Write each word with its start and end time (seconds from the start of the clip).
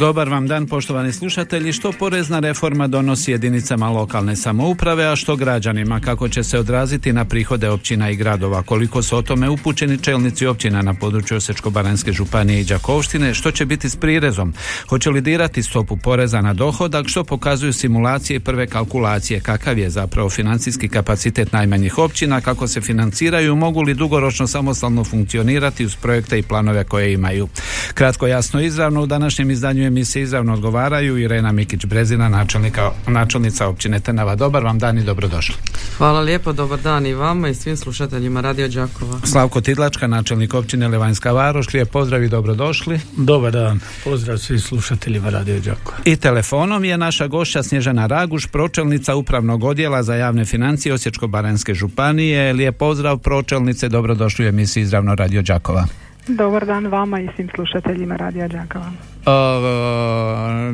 Dobar 0.00 0.28
vam 0.28 0.46
dan 0.46 0.66
poštovani 0.66 1.12
slušatelji. 1.12 1.72
Što 1.72 1.92
porezna 1.92 2.38
reforma 2.38 2.86
donosi 2.86 3.30
jedinicama 3.30 3.88
lokalne 3.88 4.36
samouprave, 4.36 5.04
a 5.04 5.16
što 5.16 5.36
građanima, 5.36 6.00
kako 6.00 6.28
će 6.28 6.42
se 6.42 6.58
odraziti 6.58 7.12
na 7.12 7.24
prihode 7.24 7.68
općina 7.68 8.10
i 8.10 8.16
gradova, 8.16 8.62
koliko 8.62 9.02
su 9.02 9.16
o 9.16 9.22
tome 9.22 9.48
upućeni 9.48 9.98
čelnici 9.98 10.46
općina 10.46 10.82
na 10.82 10.94
području 10.94 11.36
Osječko-baranjske 11.36 12.12
županije 12.12 12.60
i 12.60 12.64
Đakovštine, 12.64 13.34
što 13.34 13.50
će 13.50 13.66
biti 13.66 13.90
s 13.90 13.96
prirezom, 13.96 14.54
hoće 14.88 15.10
li 15.10 15.20
dirati 15.20 15.62
stopu 15.62 15.96
poreza 15.96 16.40
na 16.40 16.54
dohodak, 16.54 17.08
što 17.08 17.24
pokazuju 17.24 17.72
simulacije 17.72 18.36
i 18.36 18.40
prve 18.40 18.66
kalkulacije, 18.66 19.40
kakav 19.40 19.78
je 19.78 19.90
zapravo 19.90 20.30
financijski 20.30 20.88
kapacitet 20.88 21.52
najmanjih 21.52 21.98
općina, 21.98 22.40
kako 22.40 22.68
se 22.68 22.80
financiraju, 22.80 23.56
mogu 23.56 23.82
li 23.82 23.94
dugoročno 23.94 24.46
samostalno 24.46 25.04
funkcionirati 25.04 25.84
uz 25.84 25.96
projekte 25.96 26.38
i 26.38 26.42
planove 26.42 26.84
koje 26.84 27.12
imaju. 27.12 27.48
Kratko, 27.94 28.26
jasno, 28.26 28.60
izravno 28.60 29.02
u 29.02 29.06
današnjem 29.06 29.50
izdanju 29.50 29.89
emisije 29.90 30.22
izravno 30.22 30.52
odgovaraju 30.52 31.18
Irena 31.18 31.52
Mikić-Brezina, 31.52 32.28
načelnika, 32.28 32.90
načelnica 33.06 33.66
općine 33.66 34.00
Trnava. 34.00 34.34
Dobar 34.36 34.64
vam 34.64 34.78
dan 34.78 34.98
i 34.98 35.04
dobrodošli. 35.04 35.54
Hvala 35.98 36.20
lijepo, 36.20 36.52
dobar 36.52 36.80
dan 36.80 37.06
i 37.06 37.14
vama 37.14 37.48
i 37.48 37.54
svim 37.54 37.76
slušateljima 37.76 38.40
Radio 38.40 38.68
Đakova. 38.68 39.20
Slavko 39.24 39.60
Tidlačka, 39.60 40.06
načelnik 40.06 40.54
općine 40.54 40.88
Levanjska 40.88 41.32
Varoš, 41.32 41.72
lijep 41.72 41.90
pozdrav 41.90 42.24
i 42.24 42.28
dobrodošli. 42.28 43.00
Dobar 43.16 43.52
dan, 43.52 43.80
pozdrav 44.04 44.38
svim 44.38 44.60
slušateljima 44.60 45.30
Radio 45.30 45.60
Đakova. 45.60 45.98
I 46.04 46.16
telefonom 46.16 46.84
je 46.84 46.98
naša 46.98 47.26
gošća 47.26 47.62
Snježana 47.62 48.06
Raguš, 48.06 48.46
pročelnica 48.46 49.14
Upravnog 49.14 49.64
odjela 49.64 50.02
za 50.02 50.14
javne 50.14 50.44
financije 50.44 50.94
Osječko-baranjske 50.94 51.74
županije. 51.74 52.52
Lijep 52.52 52.78
pozdrav 52.78 53.18
pročelnice, 53.18 53.88
dobrodošli 53.88 54.44
u 54.44 54.48
emisiji 54.48 54.82
Izravno 54.82 55.14
Radio 55.14 55.42
Đakova. 55.42 55.86
Dobar 56.28 56.66
dan 56.66 56.86
vama 56.86 57.20
i 57.20 57.28
svim 57.36 57.48
slušateljima 57.54 58.16
Radija 58.16 58.48
Đakova. 58.48 58.86
Uh, 58.86 58.92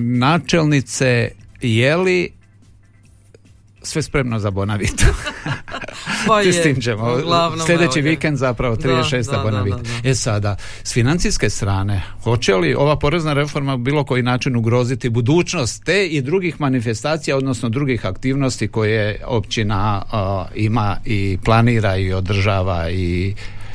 načelnice, 0.01 1.31
je 1.61 1.97
li 1.97 2.31
sve 3.83 4.03
spremno 4.03 4.39
za 4.39 4.51
Bonavitu? 4.51 5.05
Pa 6.27 6.43
Ti 6.43 6.47
je, 6.47 6.53
s 6.53 6.63
tim 6.63 6.81
ćemo. 6.81 7.15
uglavnom, 7.15 7.67
Sljedeći 7.67 7.99
evo, 7.99 8.09
vikend 8.09 8.37
zapravo 8.39 8.77
Da, 8.77 8.89
36. 8.89 9.27
da, 9.27 9.33
da, 9.33 9.43
Bonavita. 9.43 9.77
da, 9.77 9.83
da. 10.03 10.09
E 10.11 10.15
sada, 10.15 10.57
s 10.83 10.93
financijske 10.93 11.51
strane, 11.51 12.03
hoće 12.23 12.55
li 12.55 12.75
ova 12.75 12.99
porezna 12.99 13.33
reforma 13.33 13.75
u 13.75 13.79
bilo 13.79 14.05
koji 14.05 14.23
način 14.23 14.57
ugroziti 14.57 15.09
budućnost 15.09 15.85
te 15.85 16.07
i 16.07 16.21
drugih 16.23 16.61
manifestacija, 16.61 17.37
odnosno 17.37 17.69
drugih 17.69 18.07
aktivnosti 18.07 18.69
koje 18.69 19.21
općina 19.27 19.77
a, 20.13 20.47
ima 20.55 20.97
i 21.05 21.39
planira 21.45 21.97
i 21.97 22.13
održava 22.13 22.91
i 22.91 23.35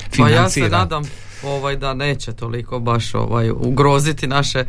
Pa 0.09 0.15
financira? 0.15 0.41
ja 0.41 0.49
se 0.49 0.69
nadam 0.69 1.03
ovaj 1.43 1.75
da 1.75 1.93
neće 1.93 2.33
toliko 2.33 2.79
baš 2.79 3.15
ovaj 3.15 3.49
ugroziti 3.49 4.27
naše 4.27 4.65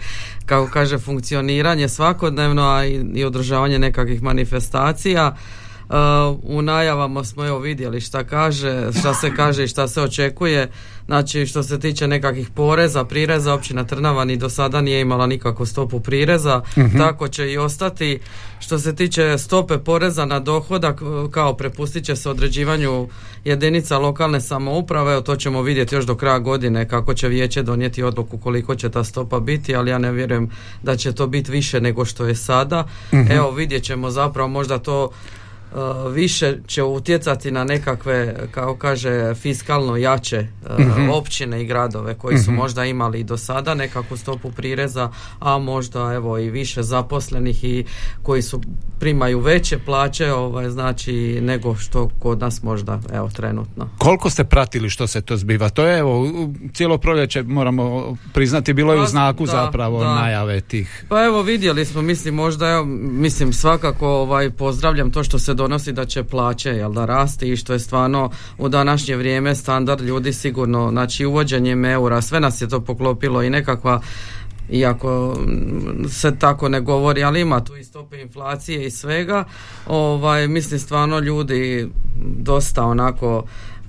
kako 0.47 0.71
kaže 0.73 0.99
funkcioniranje 0.99 1.89
svakodnevno 1.89 2.63
a 2.63 2.85
i, 2.85 3.05
i 3.15 3.25
održavanje 3.25 3.79
nekakvih 3.79 4.23
manifestacija 4.23 5.37
u 6.43 6.63
najavama 6.63 7.25
smo 7.25 7.47
evo 7.47 7.59
vidjeli 7.59 8.01
šta 8.01 8.25
kaže, 8.25 8.93
šta 8.99 9.15
se 9.15 9.35
kaže 9.37 9.65
i 9.65 9.69
šta 9.69 9.89
se 9.89 10.03
očekuje. 10.03 10.71
Znači 11.07 11.47
što 11.47 11.63
se 11.63 11.81
tiče 11.81 12.07
nekakvih 12.07 12.51
poreza, 12.51 13.05
prireza, 13.05 13.55
općina 13.55 13.85
Trnava 13.85 14.25
ni 14.25 14.37
do 14.37 14.49
sada 14.49 14.81
nije 14.81 15.01
imala 15.01 15.27
nikakvu 15.27 15.67
stopu 15.67 16.01
prireza, 16.01 16.63
tako 16.99 17.29
će 17.29 17.53
i 17.53 17.59
ostati. 17.59 18.21
Što 18.61 18.79
se 18.79 18.95
tiče 18.95 19.39
stope 19.39 19.79
poreza 19.79 20.25
na 20.25 20.41
dohodak, 20.41 21.03
uh, 21.03 21.31
kao 21.31 21.55
prepustit 21.57 22.05
će 22.05 22.17
se 22.17 22.31
određivanju 22.31 23.09
jedinica 23.45 23.99
lokalne 23.99 24.41
samouprave, 24.41 25.25
to 25.25 25.37
ćemo 25.37 25.63
vidjeti 25.63 25.95
još 25.95 26.05
do 26.05 26.15
kraja 26.15 26.39
godine 26.39 26.89
kako 26.89 27.15
će 27.15 27.29
vijeće 27.29 27.63
donijeti 27.63 28.03
odluku 28.03 28.39
koliko 28.39 28.75
će 28.75 28.91
ta 28.91 29.05
stopa 29.05 29.41
biti, 29.41 29.77
ali 29.77 29.91
ja 29.91 29.99
ne 29.99 30.13
vjerujem 30.13 30.51
da 30.83 30.97
će 30.97 31.13
to 31.13 31.27
biti 31.27 31.51
više 31.51 31.81
nego 31.81 32.05
što 32.05 32.27
je 32.27 32.35
sada. 32.35 32.89
Evo 33.31 33.51
vidjet 33.51 33.83
ćemo 33.83 34.11
zapravo 34.11 34.49
možda 34.49 34.79
to 34.79 35.05
Uh, 35.05 35.42
više 36.13 36.57
će 36.67 36.83
utjecati 36.83 37.51
na 37.51 37.65
nekakve, 37.65 38.37
kao 38.51 38.77
kaže, 38.77 39.35
fiskalno 39.35 39.97
jače 39.97 40.47
uh, 40.63 41.19
općine 41.19 41.63
i 41.63 41.67
gradove 41.67 42.15
koji 42.15 42.39
su 42.39 42.53
možda 42.53 42.85
imali 42.85 43.21
i 43.21 43.25
do 43.25 43.37
sada 43.37 43.75
nekakvu 43.75 44.17
stopu 44.17 44.51
prireza, 44.51 45.11
a 45.39 45.59
možda 45.59 46.13
evo 46.15 46.39
i 46.39 46.51
više 46.51 46.83
zaposlenih 46.83 47.65
i 47.65 47.85
koji 48.23 48.43
su 48.43 48.61
primaju 49.01 49.41
veće 49.41 49.79
plaće, 49.79 50.33
ovaj 50.33 50.71
znači 50.71 51.39
nego 51.43 51.77
što 51.77 52.11
kod 52.19 52.41
nas 52.41 52.63
možda 52.63 53.01
evo 53.13 53.29
trenutno. 53.29 53.89
Koliko 53.99 54.31
ste 54.31 54.45
pratili 54.45 54.91
što 54.91 55.07
se 55.07 55.21
to 55.21 55.37
zbiva? 55.37 55.69
To 55.69 55.87
je 55.87 55.99
evo, 55.99 56.29
cijelo 56.75 56.99
proljeće 56.99 57.43
moramo 57.43 58.17
priznati, 58.33 58.73
bilo 58.73 58.93
je 58.93 59.01
u 59.01 59.07
znaku 59.07 59.47
da, 59.47 59.53
zapravo 59.53 60.01
da. 60.01 60.15
najave 60.15 60.61
tih. 60.61 61.05
Pa 61.09 61.25
evo 61.25 61.43
vidjeli 61.43 61.85
smo, 61.85 62.03
mislim 62.03 62.35
možda 62.35 62.71
evo, 62.71 62.85
mislim 62.85 63.53
svakako 63.53 64.09
ovaj 64.09 64.51
pozdravljam 64.51 65.11
to 65.11 65.25
što 65.25 65.39
se 65.39 65.55
donosi 65.63 65.93
da 65.93 66.05
će 66.05 66.25
plaće 66.25 66.71
jel 66.71 66.93
da 66.93 67.05
rasti 67.05 67.53
i 67.53 67.57
što 67.57 67.73
je 67.73 67.79
stvarno 67.79 68.31
u 68.59 68.69
današnje 68.69 69.17
vrijeme 69.17 69.55
standard 69.55 70.01
ljudi 70.01 70.33
sigurno, 70.33 70.91
znači 70.91 71.27
uvođenjem 71.27 71.85
eura, 71.85 72.21
sve 72.21 72.41
nas 72.41 72.61
je 72.61 72.69
to 72.69 72.81
poklopilo 72.81 73.43
i 73.43 73.51
nekakva 73.51 74.01
iako 74.71 75.37
se 76.09 76.39
tako 76.39 76.69
ne 76.69 76.81
govori, 76.81 77.25
ali 77.25 77.41
ima 77.41 77.65
tu 77.65 77.77
i 77.77 77.85
stope 77.85 78.21
inflacije 78.21 78.87
i 78.87 78.91
svega, 78.91 79.45
ovaj, 79.87 80.49
mislim 80.49 80.81
stvarno 80.81 81.19
ljudi 81.19 81.89
dosta 82.39 82.85
onako 82.85 83.45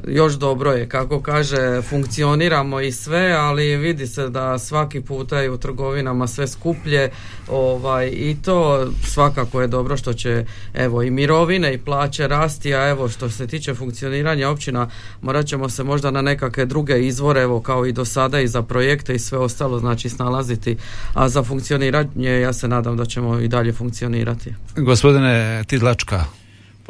još 0.07 0.33
dobro 0.33 0.71
je, 0.71 0.89
kako 0.89 1.21
kaže, 1.21 1.81
funkcioniramo 1.81 2.81
i 2.81 2.91
sve, 2.91 3.31
ali 3.31 3.77
vidi 3.77 4.07
se 4.07 4.29
da 4.29 4.59
svaki 4.59 5.01
puta 5.01 5.39
je 5.39 5.51
u 5.51 5.57
trgovinama 5.57 6.27
sve 6.27 6.47
skuplje 6.47 7.09
ovaj, 7.49 8.07
i 8.07 8.37
to 8.41 8.87
svakako 9.07 9.61
je 9.61 9.67
dobro 9.67 9.97
što 9.97 10.13
će 10.13 10.45
evo 10.73 11.03
i 11.03 11.11
mirovine 11.11 11.73
i 11.73 11.77
plaće 11.77 12.27
rasti, 12.27 12.75
a 12.75 12.89
evo 12.89 13.09
što 13.09 13.29
se 13.29 13.47
tiče 13.47 13.73
funkcioniranja 13.73 14.49
općina 14.49 14.89
morat 15.21 15.45
ćemo 15.45 15.69
se 15.69 15.83
možda 15.83 16.11
na 16.11 16.21
nekakve 16.21 16.65
druge 16.65 17.07
izvore, 17.07 17.41
evo 17.41 17.61
kao 17.61 17.85
i 17.85 17.91
do 17.91 18.05
sada 18.05 18.39
i 18.39 18.47
za 18.47 18.61
projekte 18.61 19.15
i 19.15 19.19
sve 19.19 19.37
ostalo, 19.37 19.79
znači 19.79 20.09
snalaziti, 20.09 20.77
a 21.13 21.29
za 21.29 21.43
funkcioniranje 21.43 22.39
ja 22.39 22.53
se 22.53 22.67
nadam 22.67 22.97
da 22.97 23.05
ćemo 23.05 23.39
i 23.39 23.47
dalje 23.47 23.73
funkcionirati. 23.73 24.53
Gospodine 24.75 25.63
Tidlačka, 25.67 26.25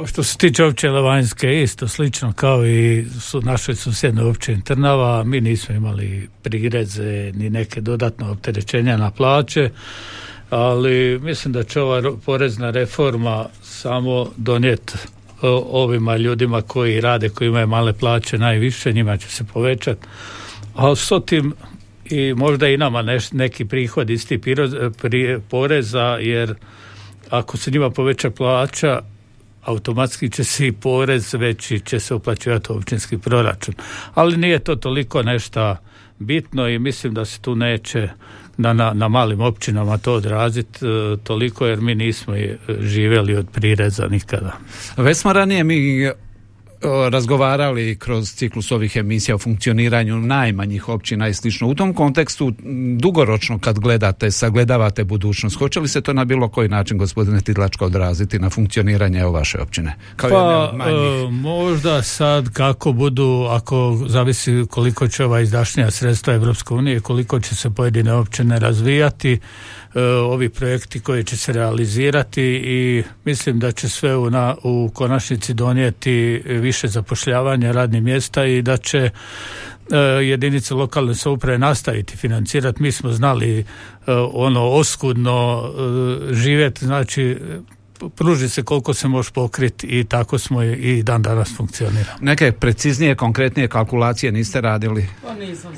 što 0.08 0.24
se 0.24 0.38
tiče 0.38 0.66
opće 0.66 0.90
Levanjske, 0.90 1.62
isto 1.64 1.88
slično 1.88 2.34
kao 2.34 2.66
i 2.66 3.06
su 3.22 3.42
naše 3.42 3.76
susjedne 3.76 4.24
općine 4.24 4.62
Trnava, 4.66 5.24
mi 5.24 5.42
nismo 5.42 5.76
imali 5.76 6.30
prireze 6.44 7.32
ni 7.36 7.50
neke 7.50 7.82
dodatne 7.82 8.30
opterećenja 8.30 8.98
na 8.98 9.12
plaće, 9.12 9.70
ali 10.50 11.20
mislim 11.20 11.54
da 11.54 11.64
će 11.64 11.82
ova 11.82 12.02
porezna 12.26 12.70
reforma 12.70 13.46
samo 13.62 14.32
donijeti 14.38 14.94
ovima 15.72 16.18
ljudima 16.18 16.62
koji 16.62 17.02
rade, 17.02 17.30
koji 17.30 17.48
imaju 17.48 17.68
male 17.68 17.94
plaće 17.94 18.38
najviše, 18.38 18.94
njima 18.94 19.18
će 19.18 19.28
se 19.28 19.44
povećati. 19.44 20.08
A 20.76 20.96
s 20.96 21.10
tim 21.26 21.54
i 22.06 22.34
možda 22.34 22.68
i 22.68 22.78
nama 22.78 23.02
neš, 23.02 23.32
neki 23.32 23.66
prihod 23.66 24.10
iz 24.10 24.26
pri- 24.26 25.40
poreza, 25.50 26.18
jer 26.22 26.56
ako 27.30 27.58
se 27.58 27.72
njima 27.72 27.90
poveća 27.90 28.30
plaća, 28.30 29.02
automatski 29.66 30.30
će 30.30 30.44
se 30.44 30.68
i 30.68 30.72
porez 30.72 31.34
veći 31.34 31.80
će 31.80 32.00
se 32.00 32.14
uplaćivati 32.14 32.72
u 32.72 32.76
općinski 32.76 33.18
proračun. 33.18 33.76
Ali 34.14 34.38
nije 34.38 34.60
to 34.60 34.76
toliko 34.76 35.24
nešto 35.24 35.76
bitno 36.20 36.68
i 36.68 36.80
mislim 36.80 37.14
da 37.14 37.26
se 37.26 37.40
tu 37.40 37.56
neće 37.56 38.10
na, 38.58 38.74
na, 38.74 38.94
na 38.94 39.08
malim 39.08 39.42
općinama 39.42 39.98
to 39.98 40.14
odraziti 40.14 40.86
e, 40.86 41.18
toliko 41.24 41.66
jer 41.66 41.82
mi 41.82 41.96
nismo 41.96 42.36
e, 42.36 42.58
živjeli 42.80 43.36
od 43.36 43.48
prireza 43.52 44.08
nikada. 44.08 44.58
već 44.98 45.18
smo 45.18 45.34
ranije 45.34 45.64
mi 45.64 46.10
razgovarali 47.12 47.96
kroz 48.00 48.34
ciklus 48.34 48.72
ovih 48.72 48.96
emisija 48.96 49.36
o 49.36 49.40
funkcioniranju 49.40 50.18
najmanjih 50.18 50.90
općina 50.90 51.28
i 51.28 51.34
slično. 51.34 51.68
U 51.68 51.76
tom 51.76 51.94
kontekstu 51.94 52.54
dugoročno 52.98 53.60
kad 53.60 53.80
gledate, 53.80 54.32
sagledavate 54.32 55.04
budućnost, 55.04 55.56
hoće 55.56 55.80
li 55.80 55.88
se 55.88 56.02
to 56.02 56.14
na 56.14 56.26
bilo 56.26 56.50
koji 56.50 56.70
način 56.70 56.98
gospodine 56.98 57.42
Tidlačko 57.42 57.86
odraziti 57.86 58.40
na 58.40 58.50
funkcioniranje 58.50 59.20
evo 59.20 59.32
vaše 59.32 59.60
općine? 59.62 59.96
Kao 60.16 60.30
Pa 60.30 60.90
e, 60.90 61.32
možda 61.32 62.02
sad 62.02 62.54
kako 62.54 62.92
budu, 62.92 63.48
ako 63.50 64.00
zavisi 64.08 64.66
koliko 64.70 65.08
će 65.08 65.26
ova 65.26 65.42
izdašnija 65.42 65.92
sredstva 65.92 66.34
Evropske 66.34 66.74
unije, 66.74 67.00
koliko 67.00 67.40
će 67.40 67.56
se 67.56 67.70
pojedine 67.70 68.14
općine 68.14 68.60
razvijati, 68.60 69.40
ovi 70.30 70.50
projekti 70.50 71.00
koji 71.00 71.24
će 71.24 71.38
se 71.38 71.54
realizirati 71.54 72.44
i 72.44 73.04
mislim 73.26 73.60
da 73.60 73.72
će 73.72 73.90
sve 73.90 74.16
u, 74.18 74.30
na, 74.30 74.56
u 74.64 74.92
konačnici 74.94 75.54
donijeti 75.54 76.42
više 76.46 76.73
zapošljavanja 76.82 77.72
radnih 77.72 78.04
mjesta 78.04 78.46
i 78.46 78.62
da 78.62 78.78
će 78.78 79.10
jedinice 80.24 80.74
lokalne 80.74 81.16
samouprave 81.16 81.58
nastaviti 81.58 82.18
financirati. 82.18 82.82
Mi 82.82 82.92
smo 82.92 83.12
znali 83.12 83.66
ono 84.34 84.70
oskudno 84.70 85.64
živjeti, 86.32 86.86
znači 86.86 87.38
pruži 88.16 88.50
se 88.50 88.64
koliko 88.64 88.94
se 88.94 89.08
može 89.08 89.32
pokriti 89.32 89.88
i 89.88 90.04
tako 90.04 90.40
smo 90.40 90.64
i 90.64 91.04
dan 91.04 91.22
danas 91.22 91.58
funkcioniramo. 91.58 92.18
Neke 92.22 92.52
preciznije, 92.52 93.16
konkretnije 93.16 93.68
kalkulacije 93.68 94.32
niste 94.32 94.62
radili? 94.62 95.08
Pa 95.24 95.34
nisam 95.34 95.72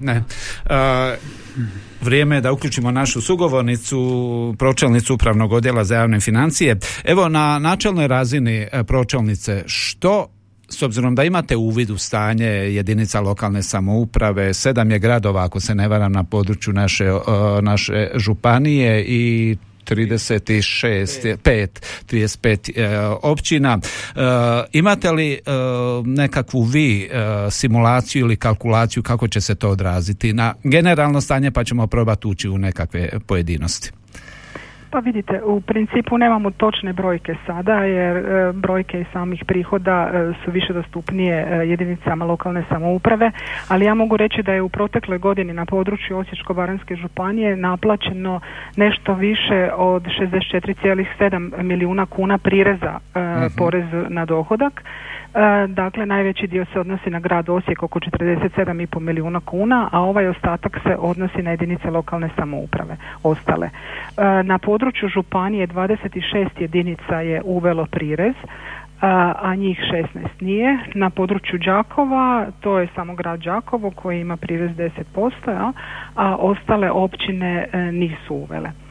Ne. 0.00 0.22
vrijeme 2.00 2.34
je 2.34 2.40
da 2.40 2.52
uključimo 2.52 2.90
našu 2.90 3.20
sugovornicu, 3.20 4.54
pročelnicu 4.58 5.14
upravnog 5.14 5.52
odjela 5.52 5.84
za 5.84 5.94
javne 5.94 6.20
financije. 6.20 6.76
Evo 7.04 7.28
na 7.28 7.58
načelnoj 7.58 8.08
razini 8.08 8.66
e, 8.72 8.84
pročelnice, 8.84 9.62
što 9.66 10.26
s 10.68 10.82
obzirom 10.82 11.14
da 11.14 11.24
imate 11.24 11.56
uvid 11.56 11.90
u 11.90 11.98
stanje 11.98 12.46
jedinica 12.46 13.20
lokalne 13.20 13.62
samouprave, 13.62 14.54
sedam 14.54 14.90
je 14.90 14.98
gradova 14.98 15.44
ako 15.44 15.60
se 15.60 15.74
ne 15.74 15.88
varam 15.88 16.12
na 16.12 16.24
području 16.24 16.72
naše, 16.72 17.04
e, 17.04 17.12
naše 17.62 18.10
županije 18.14 19.04
i 19.04 19.56
36, 19.94 21.36
5, 21.44 21.68
35 22.06 23.18
općina. 23.22 23.78
E, 23.78 24.20
imate 24.72 25.12
li 25.12 25.32
e, 25.32 25.38
nekakvu 26.04 26.62
vi 26.62 27.02
e, 27.02 27.50
simulaciju 27.50 28.20
ili 28.20 28.36
kalkulaciju 28.36 29.02
kako 29.02 29.28
će 29.28 29.40
se 29.40 29.54
to 29.54 29.70
odraziti 29.70 30.32
na 30.32 30.54
generalno 30.64 31.20
stanje 31.20 31.50
pa 31.50 31.64
ćemo 31.64 31.86
probati 31.86 32.26
ući 32.26 32.48
u 32.48 32.58
nekakve 32.58 33.08
pojedinosti? 33.26 33.90
Pa 34.96 35.00
vidite, 35.00 35.42
u 35.44 35.60
principu 35.60 36.18
nemamo 36.18 36.50
točne 36.50 36.92
brojke 36.92 37.34
sada 37.46 37.74
jer 37.74 38.16
e, 38.16 38.52
brojke 38.52 39.00
iz 39.00 39.06
samih 39.12 39.44
prihoda 39.44 40.10
e, 40.12 40.32
su 40.44 40.50
više 40.50 40.72
dostupnije 40.72 41.34
e, 41.34 41.68
jedinicama 41.68 42.24
lokalne 42.24 42.64
samouprave, 42.68 43.30
ali 43.68 43.84
ja 43.84 43.94
mogu 43.94 44.16
reći 44.16 44.42
da 44.42 44.52
je 44.52 44.62
u 44.62 44.68
protekloj 44.68 45.18
godini 45.18 45.52
na 45.52 45.66
području 45.66 46.18
Osječko-baranjske 46.18 46.96
županije 46.96 47.56
naplaćeno 47.56 48.40
nešto 48.76 49.14
više 49.14 49.70
od 49.76 50.02
64,7 50.02 51.62
milijuna 51.62 52.06
kuna 52.06 52.38
prireza 52.38 52.98
uh 53.14 53.22
porez 53.58 53.86
na 54.08 54.24
dohodak 54.24 54.82
dakle, 55.68 56.06
najveći 56.06 56.46
dio 56.46 56.64
se 56.72 56.80
odnosi 56.80 57.10
na 57.10 57.20
grad 57.20 57.48
Osijek 57.48 57.82
oko 57.82 58.00
47,5 58.00 59.00
milijuna 59.00 59.40
kuna, 59.40 59.88
a 59.92 60.00
ovaj 60.00 60.28
ostatak 60.28 60.78
se 60.82 60.96
odnosi 60.98 61.42
na 61.42 61.50
jedinice 61.50 61.90
lokalne 61.90 62.28
samouprave, 62.36 62.96
ostale. 63.22 63.66
E, 63.66 64.42
na 64.42 64.58
području 64.58 65.08
Županije 65.08 65.66
26 65.66 66.48
jedinica 66.58 67.20
je 67.20 67.42
uvelo 67.44 67.86
prirez, 67.86 68.34
a 69.00 69.54
njih 69.54 69.78
16 69.92 70.06
nije. 70.40 70.78
Na 70.94 71.10
području 71.10 71.58
Đakova, 71.58 72.46
to 72.60 72.78
je 72.78 72.88
samo 72.94 73.14
grad 73.14 73.40
Đakovo 73.40 73.90
koji 73.90 74.20
ima 74.20 74.36
prirez 74.36 74.70
10%, 74.70 75.72
a 76.16 76.36
ostale 76.36 76.90
općine 76.90 77.68
e, 77.72 77.78
nisu 77.92 78.34
uvele. 78.34 78.85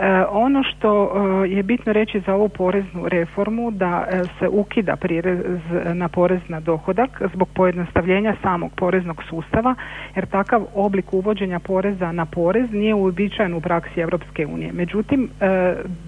E, 0.00 0.24
ono 0.30 0.62
što 0.62 1.10
e, 1.44 1.48
je 1.48 1.62
bitno 1.62 1.92
reći 1.92 2.20
za 2.20 2.34
ovu 2.34 2.48
poreznu 2.48 3.08
reformu 3.08 3.70
da 3.70 4.06
e, 4.10 4.22
se 4.38 4.48
ukida 4.48 4.96
prirez 4.96 5.60
na 5.94 6.08
porez 6.08 6.40
na 6.48 6.60
dohodak 6.60 7.22
zbog 7.34 7.48
pojednostavljenja 7.54 8.34
samog 8.42 8.72
poreznog 8.76 9.22
sustava 9.28 9.74
jer 10.14 10.26
takav 10.26 10.62
oblik 10.74 11.12
uvođenja 11.12 11.58
poreza 11.58 12.12
na 12.12 12.26
porez 12.26 12.70
nije 12.72 12.94
uobičajen 12.94 13.54
u 13.54 13.60
praksi 13.60 14.00
Europske 14.00 14.46
unije. 14.46 14.72
Međutim, 14.72 15.28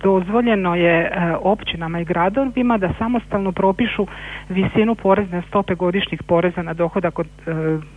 dozvoljeno 0.02 0.74
je 0.74 1.10
općinama 1.40 2.00
i 2.00 2.04
gradovima 2.04 2.78
da 2.78 2.92
samostalno 2.98 3.52
propišu 3.52 4.06
visinu 4.48 4.94
porezne 4.94 5.42
stope 5.48 5.74
godišnjih 5.74 6.22
poreza 6.22 6.62
na 6.62 6.74
dohodak 6.74 7.18
od 7.18 7.26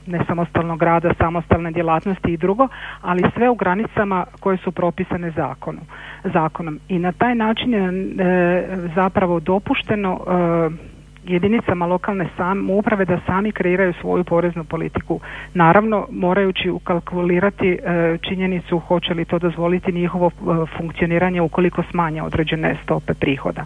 nesamostalnog 0.06 0.84
rada, 0.84 1.14
samostalne 1.18 1.72
djelatnosti 1.72 2.34
i 2.34 2.38
drugo, 2.38 2.68
ali 3.02 3.24
sve 3.36 3.50
u 3.50 3.56
granicama 3.56 4.26
koje 4.40 4.58
su 4.58 4.72
propisane 4.72 5.32
zakonom 5.32 5.85
zakonom. 6.24 6.80
I 6.90 7.00
na 7.00 7.12
taj 7.12 7.36
način 7.36 7.74
je 7.74 7.90
e, 7.90 8.68
zapravo 8.96 9.40
dopušteno 9.40 10.20
e, 10.20 10.95
jedinicama 11.28 11.86
lokalne 11.86 12.28
samouprave 12.38 13.06
da 13.06 13.20
sami 13.26 13.52
kreiraju 13.52 13.94
svoju 14.02 14.24
poreznu 14.24 14.64
politiku. 14.64 15.20
Naravno, 15.54 16.08
morajući 16.12 16.70
ukalkulirati 16.70 17.68
e, 17.68 17.78
činjenicu 18.22 18.80
hoće 18.80 19.14
li 19.14 19.26
to 19.26 19.40
dozvoliti 19.40 19.92
njihovo 19.92 20.32
funkcioniranje 20.78 21.42
ukoliko 21.42 21.84
smanje 21.92 22.22
određene 22.22 22.78
stope 22.84 23.14
prihoda. 23.14 23.66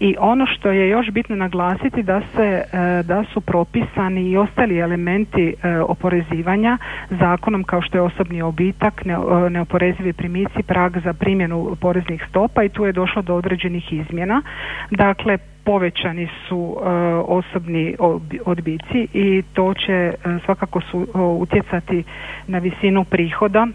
I 0.00 0.16
ono 0.18 0.46
što 0.46 0.70
je 0.70 0.88
još 0.88 1.10
bitno 1.10 1.36
naglasiti 1.36 2.02
da 2.02 2.20
se 2.36 2.62
da 3.04 3.24
su 3.32 3.40
propisani 3.40 4.30
i 4.30 4.36
ostali 4.36 4.78
elementi 4.78 5.54
oporezivanja 5.88 6.78
zakonom 7.10 7.64
kao 7.64 7.82
što 7.82 7.98
je 7.98 8.02
osobni 8.02 8.42
obitak, 8.42 9.02
neoporezivi 9.50 10.12
primici, 10.12 10.62
prag 10.66 10.98
za 11.04 11.12
primjenu 11.12 11.76
poreznih 11.80 12.26
stopa 12.30 12.62
i 12.62 12.68
tu 12.68 12.84
je 12.84 12.92
došlo 12.92 13.22
do 13.22 13.34
određenih 13.34 13.92
izmjena. 13.92 14.42
Dakle, 14.90 15.38
povećani 15.64 16.28
su 16.48 16.76
e, 16.76 16.88
osobni 17.14 17.96
odbici 18.44 19.08
i 19.14 19.42
to 19.54 19.74
će 19.74 19.92
e, 19.92 20.14
svakako 20.44 20.80
su, 20.80 21.06
utjecati 21.38 22.04
na 22.46 22.58
visinu 22.58 23.04
prihoda 23.04 23.66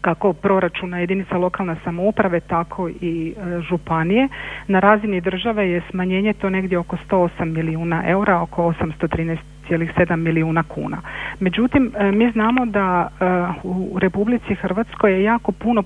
kako 0.00 0.32
proračuna 0.32 0.98
jedinica 0.98 1.36
lokalne 1.38 1.76
samouprave 1.84 2.40
tako 2.40 2.88
i 2.88 3.34
e, 3.36 3.60
županije. 3.60 4.28
Na 4.68 4.80
razini 4.80 5.20
države 5.20 5.70
je 5.70 5.82
smanjenje 5.90 6.32
to 6.32 6.50
negdje 6.50 6.78
oko 6.78 6.96
108 7.10 7.44
milijuna 7.44 8.02
eura, 8.06 8.42
oko 8.42 8.62
813 8.62 9.38
1,7 9.70 10.16
milijuna 10.16 10.62
kuna. 10.62 10.98
Međutim, 11.40 11.92
e, 11.98 12.12
mi 12.12 12.30
znamo 12.30 12.66
da 12.66 13.08
e, 13.20 13.24
u 13.62 13.98
Republici 13.98 14.54
Hrvatskoj 14.54 15.12
je 15.12 15.22
jako 15.22 15.52
puno 15.52 15.80
e, 15.82 15.84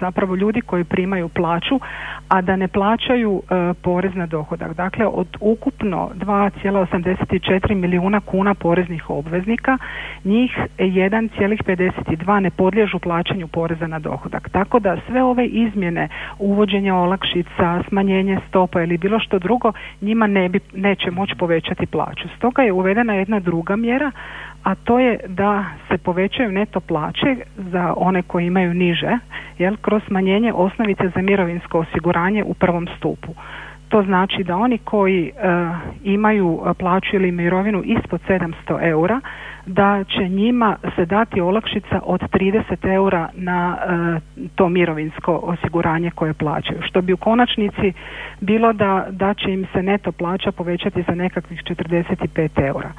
zapravo 0.00 0.34
ljudi 0.36 0.60
koji 0.60 0.84
primaju 0.84 1.28
plaću, 1.28 1.80
a 2.28 2.40
da 2.42 2.56
ne 2.56 2.68
plaćaju 2.68 3.42
porez 3.82 4.14
na 4.14 4.26
dohodak. 4.26 4.74
Dakle, 4.74 5.06
od 5.06 5.36
ukupno 5.40 6.10
2,84 6.14 7.74
milijuna 7.74 8.20
kuna 8.20 8.54
poreznih 8.54 9.10
obveznika, 9.10 9.78
njih 10.24 10.58
1,52 10.78 12.40
ne 12.40 12.50
podliježu 12.50 12.98
plaćanju 12.98 13.48
poreza 13.48 13.86
na 13.86 13.98
dohodak. 13.98 14.48
Tako 14.48 14.78
da 14.78 14.96
sve 15.06 15.22
ove 15.22 15.46
izmjene, 15.46 16.08
uvođenje 16.38 16.92
olakšica, 16.92 17.82
smanjenje 17.88 18.38
stopa 18.48 18.82
ili 18.82 18.98
bilo 18.98 19.18
što 19.18 19.38
drugo, 19.38 19.72
njima 20.00 20.26
ne 20.26 20.48
bi, 20.48 20.60
neće 20.74 21.10
moći 21.10 21.34
povećati 21.34 21.86
plaću. 21.86 22.28
Stoga 22.36 22.62
je 22.62 22.72
uvedena 22.72 23.03
uvedena 23.04 23.14
jedna 23.14 23.40
druga 23.40 23.76
mjera, 23.76 24.10
a 24.62 24.74
to 24.74 24.98
je 24.98 25.18
da 25.28 25.64
se 25.88 25.98
povećaju 25.98 26.52
neto 26.52 26.80
plaće 26.80 27.36
za 27.56 27.94
one 27.96 28.22
koji 28.22 28.46
imaju 28.46 28.74
niže, 28.74 29.18
jel, 29.58 29.76
kroz 29.76 30.02
smanjenje 30.06 30.52
osnovice 30.52 31.08
za 31.14 31.22
mirovinsko 31.22 31.78
osiguranje 31.78 32.44
u 32.44 32.54
prvom 32.54 32.86
stupu. 32.96 33.34
To 33.88 34.02
znači 34.02 34.44
da 34.44 34.56
oni 34.56 34.78
koji 34.78 35.26
e, 35.26 35.32
imaju 36.04 36.60
plaću 36.78 37.16
ili 37.16 37.32
mirovinu 37.32 37.82
ispod 37.84 38.20
700 38.28 38.88
eura, 38.88 39.20
da 39.66 40.04
će 40.04 40.28
njima 40.28 40.76
se 40.96 41.06
dati 41.06 41.40
olakšica 41.40 42.00
od 42.04 42.20
30 42.20 42.92
eura 42.94 43.28
na 43.34 43.76
e, 43.76 44.46
to 44.54 44.68
mirovinsko 44.68 45.40
osiguranje 45.42 46.10
koje 46.10 46.34
plaćaju. 46.34 46.82
Što 46.82 47.02
bi 47.02 47.12
u 47.12 47.16
konačnici 47.16 47.92
bilo 48.40 48.72
da, 48.72 49.06
da 49.10 49.34
će 49.34 49.52
im 49.52 49.66
se 49.72 49.82
neto 49.82 50.12
plaća 50.12 50.52
povećati 50.52 51.04
za 51.08 51.14
nekakvih 51.14 51.62
45 51.62 52.66
eura. 52.66 52.92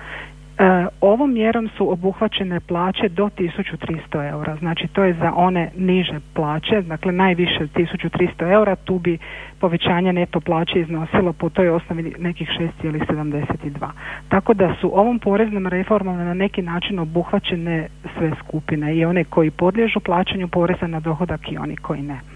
E, 0.57 0.87
ovom 1.01 1.33
mjerom 1.33 1.69
su 1.77 1.91
obuhvaćene 1.91 2.59
plaće 2.59 3.09
do 3.09 3.29
1300 3.37 4.29
eura, 4.29 4.55
znači 4.55 4.87
to 4.87 5.03
je 5.03 5.13
za 5.13 5.33
one 5.35 5.71
niže 5.77 6.19
plaće, 6.33 6.81
dakle 6.81 7.11
najviše 7.11 7.67
1300 7.75 8.51
eura, 8.51 8.75
tu 8.75 8.99
bi 8.99 9.17
povećanje 9.59 10.13
neto 10.13 10.39
plaće 10.39 10.79
iznosilo 10.79 11.33
po 11.33 11.49
toj 11.49 11.69
osnovi 11.69 12.13
nekih 12.19 12.49
6,72. 12.83 13.89
Tako 14.29 14.53
da 14.53 14.75
su 14.81 14.91
ovom 14.99 15.19
poreznom 15.19 15.67
reformom 15.67 16.17
na 16.17 16.33
neki 16.33 16.61
način 16.61 16.99
obuhvaćene 16.99 17.87
sve 18.17 18.31
skupine 18.43 18.95
i 18.95 19.05
one 19.05 19.23
koji 19.23 19.51
podliježu 19.51 19.99
plaćanju 19.99 20.47
poreza 20.47 20.87
na 20.87 20.99
dohodak 20.99 21.51
i 21.51 21.57
oni 21.57 21.75
koji 21.75 22.01
ne. 22.01 22.34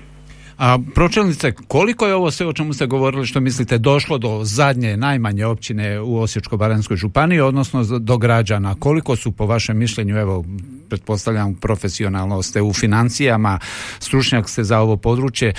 A 0.59 0.77
pročelnice, 0.95 1.51
koliko 1.67 2.07
je 2.07 2.15
ovo 2.15 2.31
sve 2.31 2.47
o 2.47 2.53
čemu 2.53 2.73
ste 2.73 2.85
govorili 2.85 3.25
što 3.25 3.39
mislite 3.39 3.77
došlo 3.77 4.17
do 4.17 4.39
zadnje 4.43 4.97
najmanje 4.97 5.45
općine 5.45 5.99
u 5.99 6.17
Osječko-baranjskoj 6.17 6.95
županiji, 6.95 7.39
odnosno 7.39 7.99
do 7.99 8.17
građana? 8.17 8.75
Koliko 8.79 9.15
su 9.15 9.31
po 9.31 9.45
vašem 9.45 9.77
mišljenju, 9.77 10.17
evo, 10.17 10.45
pretpostavljam 10.89 11.55
profesionalno 11.55 12.41
ste 12.41 12.61
u 12.61 12.73
financijama, 12.73 13.59
stručnjak 13.99 14.49
ste 14.49 14.63
za 14.63 14.79
ovo 14.79 14.97
područje, 14.97 15.49
e, 15.49 15.53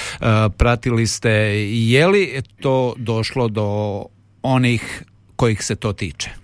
pratili 0.56 1.06
ste, 1.06 1.30
je 1.70 2.06
li 2.06 2.42
to 2.60 2.94
došlo 2.96 3.48
do 3.48 4.04
onih 4.42 5.04
kojih 5.36 5.64
se 5.64 5.76
to 5.76 5.92
tiče? 5.92 6.39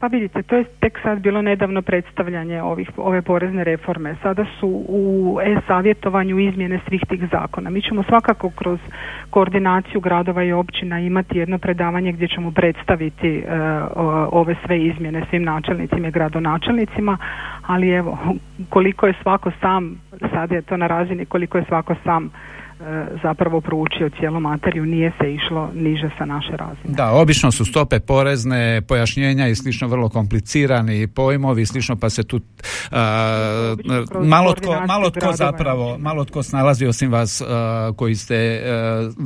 Pa 0.00 0.06
vidite, 0.06 0.42
to 0.42 0.56
je 0.56 0.64
tek 0.64 0.98
sad 1.02 1.20
bilo 1.20 1.42
nedavno 1.42 1.82
predstavljanje 1.82 2.62
ovih, 2.62 2.90
ove 2.96 3.22
porezne 3.22 3.64
reforme. 3.64 4.14
Sada 4.22 4.44
su 4.60 4.84
u 4.88 5.38
e-savjetovanju 5.42 6.38
izmjene 6.38 6.80
svih 6.88 7.00
tih 7.08 7.28
zakona. 7.32 7.70
Mi 7.70 7.82
ćemo 7.82 8.02
svakako 8.02 8.50
kroz 8.50 8.78
koordinaciju 9.30 10.00
gradova 10.00 10.42
i 10.44 10.52
općina 10.52 11.00
imati 11.00 11.38
jedno 11.38 11.58
predavanje 11.58 12.12
gdje 12.12 12.28
ćemo 12.28 12.50
predstaviti 12.50 13.28
e, 13.38 13.42
ove 14.32 14.54
sve 14.66 14.78
izmjene 14.80 15.22
svim 15.30 15.42
načelnicima 15.42 16.08
i 16.08 16.10
gradonačelnicima, 16.10 17.18
ali 17.66 17.88
evo, 17.90 18.18
koliko 18.68 19.06
je 19.06 19.14
svako 19.22 19.50
sam, 19.60 20.00
sad 20.32 20.52
je 20.52 20.62
to 20.62 20.76
na 20.76 20.86
razini 20.86 21.26
koliko 21.26 21.58
je 21.58 21.64
svako 21.64 21.94
sam 22.04 22.30
zapravo 23.22 23.60
proučio 23.60 24.10
cijelu 24.18 24.40
materiju, 24.40 24.86
nije 24.86 25.12
se 25.20 25.34
išlo 25.34 25.70
niže 25.74 26.10
sa 26.18 26.24
naše 26.24 26.56
razine. 26.56 26.94
Da, 26.96 27.10
obično 27.10 27.50
su 27.50 27.64
stope 27.64 28.00
porezne, 28.00 28.82
pojašnjenja 28.88 29.48
i 29.48 29.54
slično 29.54 29.88
vrlo 29.88 30.08
komplicirani 30.08 31.06
pojmovi 31.06 31.66
slično 31.66 31.96
pa 31.96 32.10
se 32.10 32.22
tu 32.22 32.40
malo, 34.24 34.52
tko, 34.52 34.82
malo 34.86 35.10
tko 35.10 35.32
zapravo, 35.32 35.98
malo 35.98 36.24
tko 36.24 36.42
snalazi 36.42 36.86
osim 36.86 37.12
vas 37.12 37.42
koji 37.96 38.14
ste 38.14 38.62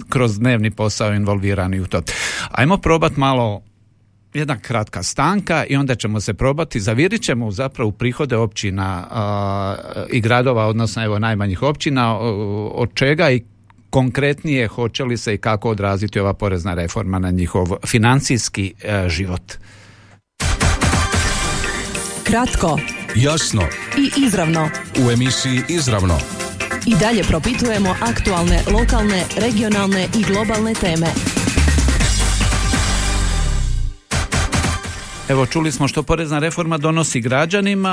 kroz 0.09 0.39
dnevni 0.39 0.71
posao 0.71 1.15
involvirani 1.15 1.81
u 1.81 1.87
to. 1.87 2.01
Ajmo 2.51 2.77
probati 2.77 3.21
malo 3.21 3.63
jedna 4.35 4.59
kratka 4.59 5.03
stanka 5.03 5.65
i 5.69 5.77
onda 5.77 5.95
ćemo 5.95 6.21
se 6.21 6.35
probati, 6.35 6.81
zavirit 6.81 7.23
ćemo 7.23 7.51
zapravo 7.51 7.91
prihode 7.91 8.37
općina 8.37 9.07
i 10.11 10.21
gradova, 10.21 10.67
odnosno 10.67 11.05
evo 11.05 11.19
najmanjih 11.19 11.63
općina, 11.63 12.19
od 12.73 12.95
čega 12.95 13.31
i 13.31 13.43
konkretnije 13.91 14.69
hoće 14.69 15.05
li 15.05 15.17
se 15.17 15.35
i 15.35 15.39
kako 15.39 15.71
odraziti 15.71 16.21
ova 16.21 16.35
porezna 16.35 16.75
reforma 16.75 17.19
na 17.19 17.31
njihov 17.31 17.67
financijski 17.87 18.75
e, 18.83 19.09
život. 19.09 19.53
Kratko, 22.25 22.79
jasno 23.15 23.63
i 23.99 24.25
izravno. 24.27 24.69
U 25.07 25.11
emisiji 25.11 25.61
Izravno. 25.69 26.19
I 26.87 26.95
dalje 27.01 27.23
propitujemo 27.23 27.95
aktualne, 28.01 28.63
lokalne, 28.73 29.25
regionalne 29.37 30.09
i 30.19 30.23
globalne 30.23 30.75
teme. 30.75 31.34
Evo 35.35 35.47
čuli 35.47 35.73
smo 35.73 35.89
što 35.89 36.03
porezna 36.03 36.39
reforma 36.39 36.79
donosi 36.79 37.21
građanima, 37.21 37.89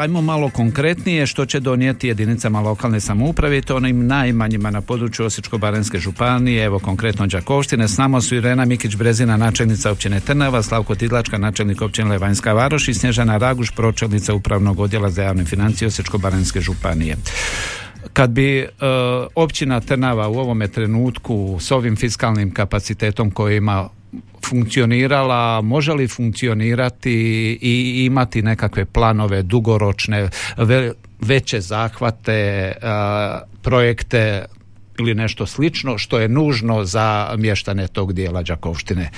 ajmo 0.00 0.22
malo 0.22 0.50
konkretnije 0.50 1.26
što 1.26 1.46
će 1.46 1.60
donijeti 1.60 2.08
jedinicama 2.08 2.60
lokalne 2.60 3.00
samouprave 3.00 3.58
i 3.58 3.62
to 3.62 3.76
onim 3.76 4.06
najmanjima 4.06 4.70
na 4.70 4.80
području 4.80 5.26
Osječko-baranjske 5.26 5.98
županije, 5.98 6.64
evo 6.64 6.78
konkretno 6.78 7.26
Đakovštine. 7.26 7.88
S 7.88 7.96
nama 7.96 8.20
su 8.20 8.36
Irena 8.36 8.66
Mikić-Brezina, 8.66 9.36
načelnica 9.36 9.90
općine 9.90 10.20
Trnava, 10.20 10.62
Slavko 10.62 10.94
Tidlačka, 10.94 11.38
načelnik 11.38 11.82
općine 11.82 12.10
Levanjska 12.10 12.52
Varoš 12.52 12.88
i 12.88 12.94
Snježana 12.94 13.38
Raguš, 13.38 13.70
pročelnica 13.70 14.34
upravnog 14.34 14.80
odjela 14.80 15.10
za 15.10 15.22
javne 15.22 15.44
financije 15.44 15.88
Osječko-baranjske 15.88 16.60
županije. 16.60 17.16
Kad 18.12 18.30
bi 18.30 18.58
e, 18.58 18.66
općina 19.34 19.80
Trnava 19.80 20.28
u 20.28 20.34
ovome 20.34 20.68
trenutku 20.68 21.56
s 21.60 21.70
ovim 21.70 21.96
fiskalnim 21.96 22.54
kapacitetom 22.54 23.30
koji 23.30 23.56
ima 23.56 23.88
funkcionirala, 24.48 25.60
može 25.60 25.92
li 25.92 26.08
funkcionirati 26.08 27.12
i 27.62 28.04
imati 28.04 28.42
nekakve 28.42 28.84
planove 28.84 29.42
dugoročne, 29.42 30.28
veće 31.20 31.60
zahvate, 31.60 32.72
projekte 33.62 34.44
ili 34.98 35.14
nešto 35.14 35.46
slično 35.46 35.98
što 35.98 36.18
je 36.18 36.28
nužno 36.28 36.84
za 36.84 37.34
mještane 37.38 37.88
tog 37.88 38.12
dijela 38.12 38.42
Đakovštine 38.42 39.10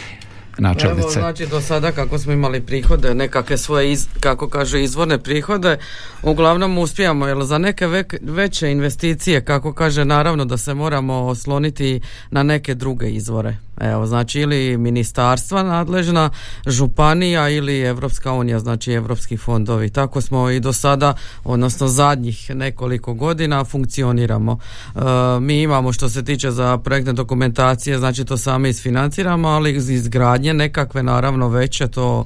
načelnice. 0.58 1.02
Evo, 1.02 1.10
znači 1.10 1.46
do 1.46 1.60
sada 1.60 1.92
kako 1.92 2.18
smo 2.18 2.32
imali 2.32 2.60
prihode, 2.60 3.14
nekakve 3.14 3.58
svoje, 3.58 3.92
iz, 3.92 4.06
kako 4.20 4.48
kaže, 4.48 4.82
izvorne 4.82 5.18
prihode, 5.18 5.78
uglavnom 6.22 6.78
uspijamo, 6.78 7.26
jer 7.26 7.38
za 7.42 7.58
neke 7.58 7.86
veće 8.22 8.70
investicije, 8.70 9.44
kako 9.44 9.72
kaže, 9.72 10.04
naravno 10.04 10.44
da 10.44 10.56
se 10.56 10.74
moramo 10.74 11.14
osloniti 11.14 12.00
na 12.30 12.42
neke 12.42 12.74
druge 12.74 13.10
izvore. 13.10 13.56
Evo, 13.80 14.06
znači 14.06 14.40
ili 14.40 14.76
ministarstva 14.76 15.62
nadležna, 15.62 16.30
županija 16.66 17.48
ili 17.48 17.80
Evropska 17.80 18.32
unija, 18.32 18.58
znači 18.58 18.92
evropski 18.92 19.36
fondovi. 19.36 19.90
Tako 19.90 20.20
smo 20.20 20.50
i 20.50 20.60
do 20.60 20.72
sada, 20.72 21.14
odnosno 21.44 21.88
zadnjih 21.88 22.50
nekoliko 22.54 23.14
godina 23.14 23.64
funkcioniramo. 23.64 24.58
E, 24.94 25.00
mi 25.40 25.62
imamo 25.62 25.92
što 25.92 26.08
se 26.08 26.24
tiče 26.24 26.50
za 26.50 26.78
projektne 26.78 27.12
dokumentacije, 27.12 27.98
znači 27.98 28.24
to 28.24 28.36
sami 28.36 28.68
isfinanciramo, 28.68 29.48
ali 29.48 29.76
iz 29.76 29.90
izgradnje 29.90 30.54
nekakve 30.54 31.02
naravno 31.02 31.48
veće 31.48 31.88
to 31.88 32.24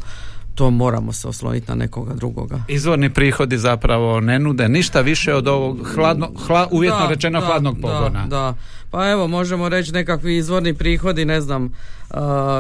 to 0.55 0.71
moramo 0.71 1.13
se 1.13 1.29
osloniti 1.29 1.69
na 1.69 1.75
nekoga 1.75 2.15
drugoga. 2.15 2.63
Izvorni 2.69 3.11
prihodi 3.11 3.59
zapravo 3.59 4.21
ne 4.21 4.39
nude 4.39 4.69
ništa 4.69 5.01
više 5.01 5.35
od 5.35 5.49
ovog 5.49 5.89
hladno, 5.95 6.31
hla, 6.47 6.69
uvjetno 6.71 7.07
rečeno 7.09 7.41
hladnog 7.41 7.77
pogona. 7.83 8.23
Da, 8.23 8.37
da. 8.37 8.55
Pa 8.91 9.11
evo, 9.11 9.29
možemo 9.29 9.69
reći 9.69 9.93
nekakvi 9.93 10.37
izvorni 10.37 10.75
prihodi, 10.75 11.25
ne 11.25 11.41
znam, 11.41 11.73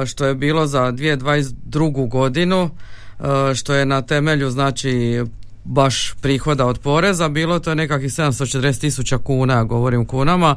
što 0.06 0.26
je 0.26 0.34
bilo 0.34 0.66
za 0.66 0.92
2022. 0.92 2.08
godinu, 2.08 2.70
što 3.54 3.74
je 3.74 3.86
na 3.86 4.02
temelju 4.02 4.50
znači 4.50 5.24
baš 5.64 6.14
prihoda 6.20 6.66
od 6.66 6.78
poreza 6.78 7.28
bilo 7.28 7.58
to 7.58 7.70
je 7.70 7.76
nekakvih 7.76 8.10
740 8.10 8.80
tisuća 8.80 9.18
kuna, 9.18 9.64
govorim 9.64 10.04
kunama 10.04 10.56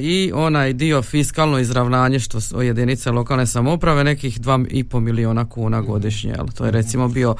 i 0.00 0.32
onaj 0.34 0.72
dio 0.72 1.02
fiskalno 1.02 1.58
izravnanje 1.58 2.18
što 2.18 2.40
su 2.40 2.62
jedinice 2.62 3.10
lokalne 3.10 3.46
samouprave 3.46 4.04
nekih 4.04 4.40
2,5 4.40 5.00
miliona 5.00 5.48
kuna 5.48 5.80
godišnje. 5.80 6.30
Jel? 6.30 6.46
To 6.54 6.64
je 6.64 6.70
recimo 6.70 7.08
bio 7.08 7.34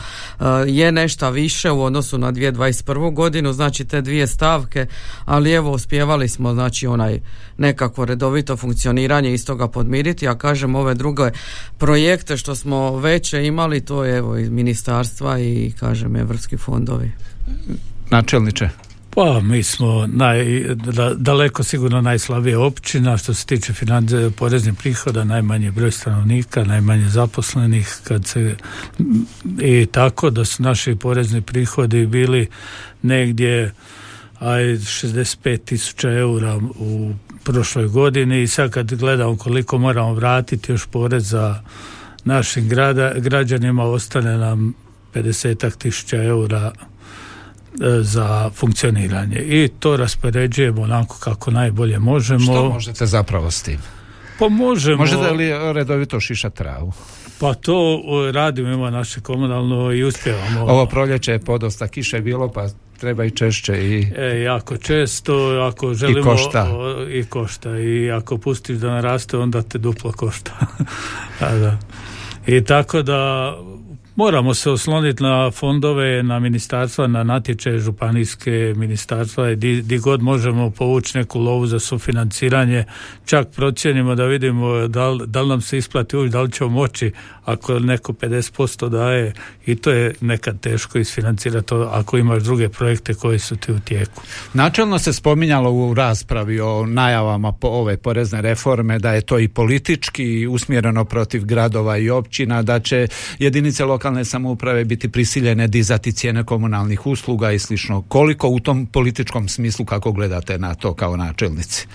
je 0.67 0.93
nešto 0.93 1.31
više 1.31 1.71
u 1.71 1.83
odnosu 1.83 2.19
na 2.19 2.33
2021. 2.33 3.15
godinu, 3.15 3.53
znači 3.53 3.85
te 3.85 4.01
dvije 4.01 4.27
stavke, 4.27 4.87
ali 5.25 5.53
evo 5.53 5.73
uspjevali 5.73 6.29
smo 6.29 6.55
znači 6.55 6.87
onaj 6.87 7.21
nekako 7.59 8.05
redovito 8.05 8.57
funkcioniranje 8.57 9.35
iz 9.35 9.47
toga 9.47 9.69
podmiriti, 9.69 10.29
a 10.29 10.35
kažem 10.35 10.75
ove 10.75 10.95
druge 10.95 11.31
projekte 11.79 12.37
što 12.37 12.55
smo 12.55 12.97
veće 12.97 13.47
imali, 13.47 13.81
to 13.81 14.05
je 14.05 14.17
evo 14.17 14.37
iz 14.37 14.51
ministarstva 14.51 15.39
i 15.39 15.73
kažem 15.81 16.17
evropski 16.17 16.57
fondovi. 16.57 17.13
Načelniče. 18.11 18.88
Pa 19.19 19.41
mi 19.41 19.63
smo 19.63 20.07
naj, 20.07 20.65
daleko 21.17 21.63
sigurno 21.63 22.01
najslabija 22.01 22.61
općina 22.61 23.17
što 23.17 23.35
se 23.35 23.47
tiče 23.47 23.73
financije 23.73 24.31
poreznih 24.31 24.75
prihoda, 24.79 25.25
najmanji 25.25 25.71
broj 25.71 25.91
stanovnika, 25.91 26.65
najmanje 26.65 27.09
zaposlenih 27.09 27.97
kad 28.05 28.27
se 28.27 28.57
i 29.61 29.87
tako 29.87 30.31
da 30.31 30.45
su 30.45 30.63
naši 30.63 30.95
porezni 30.95 31.43
prihodi 31.43 32.07
bili 32.07 32.49
negdje 33.03 33.73
aj 34.39 34.63
65 34.63 35.65
tisuća 35.65 36.13
eura 36.13 36.57
u 36.79 37.13
prošloj 37.45 37.89
godini. 37.89 38.43
I 38.43 38.47
sad 38.47 38.71
kad 38.71 38.95
gledamo 38.95 39.37
koliko 39.37 39.79
moramo 39.79 40.15
vratiti 40.15 40.73
još 40.73 40.87
porez 40.87 41.29
za 41.29 41.63
našim 42.25 42.69
grada, 42.69 43.13
građanima 43.17 43.85
ostane 43.85 44.39
nam 44.39 44.75
50 45.15 45.77
tisuća 45.79 46.23
eura 46.23 46.73
za 48.01 48.51
funkcioniranje 48.55 49.39
i 49.39 49.69
to 49.79 49.97
raspoređujemo 49.97 50.83
onako 50.83 51.17
kako 51.21 51.51
najbolje 51.51 51.99
možemo. 51.99 52.41
Što 52.41 52.69
možete 52.69 53.07
zapravo 53.07 53.51
s 53.51 53.63
tim? 53.63 53.79
Pa 54.39 54.49
možemo. 54.49 54.97
Možete 54.97 55.31
li 55.31 55.73
redovito 55.73 56.21
šišati 56.21 56.57
travu? 56.57 56.93
Pa 57.41 57.55
to 57.55 58.03
radimo, 58.33 58.69
ima 58.69 58.91
naše 58.91 59.21
komunalno 59.21 59.93
i 59.93 60.05
uspjevamo. 60.05 60.61
Ovo 60.61 60.87
proljeće 60.87 61.33
je 61.33 61.39
podosta 61.39 61.89
kiše 61.89 62.21
bilo, 62.21 62.53
pa 62.53 62.69
treba 63.01 63.25
i 63.25 63.31
češće 63.31 63.73
i... 63.73 64.13
E, 64.17 64.41
jako 64.43 64.77
često, 64.77 65.35
ako 65.73 65.95
želimo... 65.95 66.21
I 66.21 66.23
košta. 66.23 66.69
I 67.11 67.25
košta. 67.25 67.79
I 67.79 68.11
ako 68.11 68.39
pustiš 68.39 68.77
da 68.77 68.91
naraste, 68.91 69.37
onda 69.37 69.63
te 69.63 69.79
duplo 69.79 70.13
košta. 70.13 70.53
da. 71.41 71.79
I 72.47 72.65
tako 72.65 73.03
da 73.03 73.53
Moramo 74.19 74.55
se 74.55 74.71
osloniti 74.71 75.23
na 75.23 75.51
fondove, 75.51 76.23
na 76.23 76.39
ministarstva, 76.39 77.07
na 77.07 77.23
natječaje 77.23 77.79
županijske 77.79 78.75
ministarstva 78.77 79.51
i 79.51 79.57
di, 79.57 79.99
god 79.99 80.23
možemo 80.23 80.71
povući 80.71 81.19
neku 81.19 81.39
lovu 81.41 81.67
za 81.67 81.79
sufinanciranje, 81.81 82.85
čak 83.25 83.49
procjenimo 83.49 84.15
da 84.15 84.25
vidimo 84.25 84.89
da 84.89 85.09
li, 85.09 85.27
da 85.27 85.43
li 85.43 85.49
nam 85.49 85.61
se 85.61 85.79
isplati 85.79 86.17
ući, 86.17 86.31
da 86.31 86.43
li 86.43 86.53
ćemo 86.53 86.71
moći 86.71 87.13
ako 87.45 87.79
neko 87.79 88.13
50% 88.13 88.89
daje 88.89 89.33
i 89.67 89.75
to 89.75 89.91
je 89.91 90.15
nekad 90.21 90.61
teško 90.61 90.99
isfinancirati 90.99 91.75
ako 91.91 92.19
imaš 92.19 92.43
druge 92.43 92.69
projekte 92.69 93.15
koji 93.15 93.39
su 93.39 93.57
ti 93.57 93.73
u 93.73 93.81
tijeku. 93.81 94.23
Načelno 94.55 94.99
se 94.99 95.13
spominjalo 95.13 95.73
u 95.73 95.95
raspravi 95.95 96.61
o 96.61 96.87
najavama 96.87 97.53
po 97.53 97.69
ove 97.69 97.97
porezne 97.97 98.43
reforme 98.43 98.99
da 98.99 99.13
je 99.13 99.21
to 99.21 99.39
i 99.39 99.49
politički 99.49 100.47
usmjereno 100.47 101.05
protiv 101.05 101.45
gradova 101.45 101.97
i 101.99 102.11
općina, 102.11 102.63
da 102.63 102.81
će 102.81 103.09
jedinice 103.39 103.85
lokalne 103.85 104.08
samouprave 104.25 104.85
biti 104.85 105.09
prisiljene 105.09 105.69
dizati 105.69 106.13
cijene 106.13 106.45
komunalnih 106.45 107.07
usluga 107.07 107.53
i 107.53 107.59
slično. 107.59 108.03
Koliko 108.03 108.49
u 108.49 108.61
tom 108.61 108.87
političkom 108.87 109.49
smislu 109.49 109.85
kako 109.85 110.13
gledate 110.13 110.59
na 110.59 110.75
to 110.75 110.95
kao 110.95 111.17
načelnici? 111.17 111.87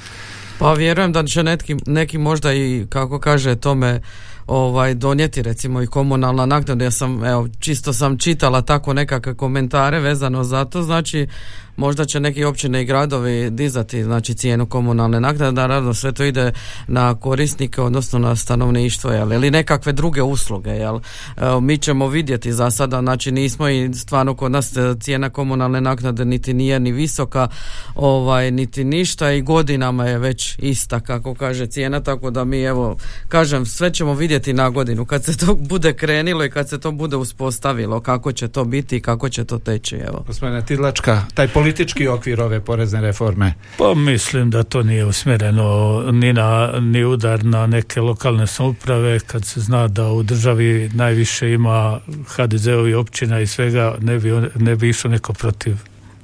Pa 0.59 0.73
vjerujem 0.73 1.11
da 1.11 1.23
će 1.23 1.43
neki, 1.43 1.75
neki 1.85 2.17
možda 2.17 2.53
i 2.53 2.85
kako 2.89 3.19
kaže 3.19 3.55
tome 3.55 4.01
ovaj 4.47 4.93
donijeti 4.93 5.41
recimo 5.41 5.81
i 5.81 5.87
komunalna 5.87 6.45
naknada 6.45 6.85
ja 6.85 6.91
sam 6.91 7.23
evo 7.25 7.47
čisto 7.59 7.93
sam 7.93 8.17
čitala 8.17 8.61
tako 8.61 8.93
nekakve 8.93 9.35
komentare 9.35 9.99
vezano 9.99 10.43
za 10.43 10.65
to 10.65 10.83
znači 10.83 11.27
možda 11.75 12.05
će 12.05 12.19
neki 12.19 12.43
općine 12.43 12.81
i 12.81 12.85
gradovi 12.85 13.49
dizati 13.49 14.03
znači 14.03 14.33
cijenu 14.33 14.65
komunalne 14.65 15.19
naknade 15.19 15.51
naravno 15.51 15.93
sve 15.93 16.11
to 16.11 16.23
ide 16.23 16.51
na 16.87 17.15
korisnike 17.15 17.81
odnosno 17.81 18.19
na 18.19 18.35
stanovništvo 18.35 19.11
jel 19.11 19.33
ili 19.33 19.51
nekakve 19.51 19.91
druge 19.91 20.21
usluge 20.21 20.69
jel. 20.69 20.99
Evo, 21.37 21.59
mi 21.59 21.77
ćemo 21.77 22.07
vidjeti 22.07 22.53
za 22.53 22.71
sada 22.71 22.99
znači 22.99 23.31
nismo 23.31 23.69
i 23.69 23.93
stvarno 23.93 24.35
kod 24.35 24.51
nas 24.51 24.77
e, 24.77 24.95
cijena 24.99 25.29
komunalne 25.29 25.81
naknade 25.81 26.25
niti 26.25 26.53
nije 26.53 26.79
ni 26.79 26.91
visoka 26.91 27.47
ovaj 27.95 28.51
niti 28.51 28.83
ništa 28.83 29.31
i 29.31 29.41
godinama 29.41 30.05
je 30.05 30.17
već 30.17 30.55
ista 30.59 30.99
kako 30.99 31.35
kaže 31.35 31.67
cijena 31.67 31.99
tako 31.99 32.31
da 32.31 32.43
mi 32.43 32.61
evo 32.61 32.97
kažem 33.27 33.65
sve 33.65 33.93
ćemo 33.93 34.13
vidjeti 34.13 34.32
na 34.53 34.69
godinu 34.69 35.05
kad 35.05 35.25
se 35.25 35.37
to 35.37 35.55
bude 35.55 35.93
krenilo 35.93 36.45
i 36.45 36.49
kad 36.49 36.69
se 36.69 36.79
to 36.79 36.91
bude 36.91 37.15
uspostavilo 37.15 37.99
kako 37.99 38.31
će 38.31 38.47
to 38.47 38.63
biti 38.63 38.97
i 38.97 39.01
kako 39.01 39.29
će 39.29 39.43
to 39.43 39.59
teći 39.59 39.95
evo 39.95 40.23
Gospodine 40.27 40.65
Tidlačka, 40.65 41.21
taj 41.33 41.47
politički 41.47 42.07
okvir 42.07 42.41
ove 42.41 42.59
porezne 42.59 43.01
reforme? 43.01 43.53
Pa 43.77 43.93
mislim 43.93 44.49
da 44.49 44.63
to 44.63 44.83
nije 44.83 45.05
usmjereno 45.05 46.01
ni, 46.11 46.33
na, 46.33 46.71
ni 46.79 47.05
udar 47.05 47.45
na 47.45 47.67
neke 47.67 48.01
lokalne 48.01 48.47
samouprave 48.47 49.19
kad 49.19 49.45
se 49.45 49.61
zna 49.61 49.87
da 49.87 50.11
u 50.11 50.23
državi 50.23 50.89
najviše 50.93 51.51
ima 51.51 51.99
HDZ-ovi 52.27 52.93
općina 52.93 53.39
i 53.39 53.47
svega 53.47 53.95
ne 54.01 54.19
bi, 54.19 54.31
ne 54.55 54.75
bi 54.75 54.89
išao 54.89 55.11
neko 55.11 55.33
protiv 55.33 55.75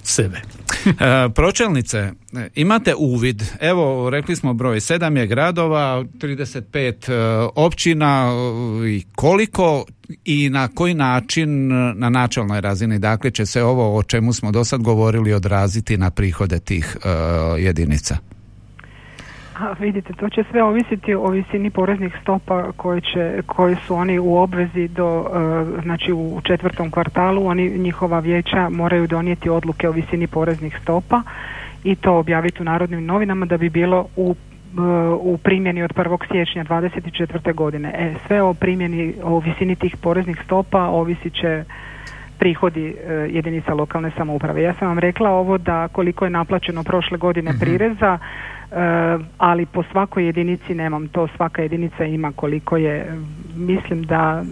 sebe. 0.04 0.42
E, 0.86 1.30
pročelnice, 1.36 2.12
imate 2.56 2.96
uvid, 2.98 3.44
evo 3.60 4.10
rekli 4.10 4.36
smo 4.36 4.54
broj 4.54 4.80
7 4.80 5.18
je 5.18 5.28
gradova, 5.28 6.04
35 6.04 7.12
e, 7.12 7.50
općina 7.56 8.32
e, 8.86 8.90
i 8.90 9.04
koliko 9.16 9.86
i 10.26 10.50
na 10.50 10.68
koji 10.68 10.94
način 10.94 11.68
na 11.96 12.10
načelnoj 12.10 12.62
razini, 12.62 13.00
dakle 13.00 13.32
će 13.32 13.46
se 13.46 13.64
ovo 13.64 13.98
o 13.98 14.04
čemu 14.04 14.34
smo 14.34 14.52
do 14.52 14.64
sad 14.64 14.82
govorili 14.82 15.34
odraziti 15.34 15.98
na 15.98 16.12
prihode 16.12 16.60
tih 16.60 16.98
jedinica? 17.58 18.18
A 19.60 19.74
vidite, 19.80 20.14
to 20.14 20.30
će 20.30 20.44
sve 20.52 20.64
ovisiti 20.64 21.16
o 21.16 21.28
visini 21.28 21.70
poreznih 21.70 22.14
stopa 22.22 22.72
koje, 22.72 23.02
će, 23.02 23.42
koje 23.46 23.76
su 23.76 23.96
oni 23.96 24.20
u 24.20 24.36
obvezi 24.36 24.88
do, 24.88 25.26
e, 25.78 25.82
znači 25.82 26.14
u 26.14 26.42
četvrtom 26.44 26.92
kvartalu, 26.92 27.48
oni 27.48 27.70
njihova 27.70 28.20
vijeća 28.20 28.70
moraju 28.70 29.08
donijeti 29.08 29.50
odluke 29.50 29.90
o 29.90 29.92
visini 29.92 30.28
poreznih 30.28 30.80
stopa 30.82 31.22
i 31.84 31.96
to 31.96 32.14
objaviti 32.14 32.62
u 32.62 32.66
Narodnim 32.66 33.06
novinama 33.06 33.46
da 33.46 33.58
bi 33.58 33.70
bilo 33.70 34.06
u 34.16 34.36
e, 34.36 34.82
u 35.20 35.38
primjeni 35.38 35.84
od 35.84 35.94
1. 35.94 36.32
siječnja 36.32 36.64
24. 36.64 37.54
godine. 37.54 37.94
E, 37.98 38.14
sve 38.28 38.42
o 38.42 38.54
primjeni, 38.54 39.14
o 39.24 39.40
visini 39.40 39.76
tih 39.76 39.98
poreznih 39.98 40.42
stopa 40.46 40.80
ovisit 40.80 41.34
će 41.34 41.64
prihodi 42.40 42.88
e, 42.88 43.14
jedinica 43.14 43.74
lokalne 43.74 44.12
samouprave. 44.18 44.62
Ja 44.62 44.74
sam 44.74 44.88
vam 44.88 45.00
rekla 45.00 45.30
ovo 45.30 45.58
da 45.58 45.88
koliko 45.88 46.26
je 46.26 46.32
naplaćeno 46.32 46.84
prošle 46.84 47.18
godine 47.18 47.54
prireza, 47.60 48.18
e, 48.22 48.59
ali 49.38 49.66
po 49.66 49.84
svakoj 49.92 50.26
jedinici 50.26 50.76
nemam 50.76 51.08
to, 51.08 51.28
svaka 51.36 51.62
jedinica 51.62 52.06
ima 52.06 52.32
koliko 52.36 52.78
je, 52.78 53.16
mislim 53.56 54.04
da 54.04 54.44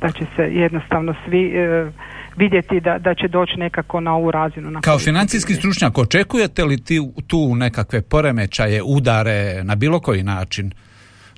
da 0.00 0.12
će 0.12 0.24
se 0.36 0.42
jednostavno 0.42 1.14
svi 1.24 1.46
e, 1.46 1.90
vidjeti 2.36 2.80
da, 2.80 2.98
da 2.98 3.14
će 3.14 3.28
doći 3.28 3.56
nekako 3.56 4.00
na 4.00 4.14
ovu 4.14 4.30
razinu. 4.30 4.70
Na 4.70 4.80
Kao 4.80 4.98
financijski 4.98 5.54
stručnjak 5.54 5.98
očekujete 5.98 6.64
li 6.64 6.84
ti 6.84 7.00
tu 7.26 7.54
nekakve 7.54 8.02
poremećaje, 8.02 8.82
udare 8.82 9.64
na 9.64 9.74
bilo 9.74 10.00
koji 10.00 10.22
način 10.22 10.72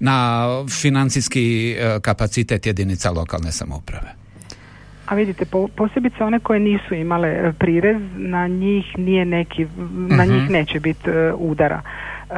na 0.01 0.47
financijski 0.83 1.73
e, 1.73 2.01
kapacitet 2.01 2.67
jedinica 2.67 3.11
lokalne 3.11 3.53
samouprave? 3.53 4.26
A 5.07 5.15
vidite, 5.15 5.45
po, 5.45 5.69
posebice 5.69 6.25
one 6.25 6.41
koje 6.41 6.61
nisu 6.61 6.95
imale 6.95 7.29
e, 7.29 7.53
prirez, 7.53 7.97
na 8.17 8.47
njih 8.49 8.99
nije 8.99 9.25
neki, 9.25 9.67
na 10.09 10.25
Mhm. 10.25 10.33
njih 10.33 10.51
neće 10.51 10.81
biti 10.81 11.11
e, 11.11 11.33
udara. 11.33 11.83
E, 12.31 12.37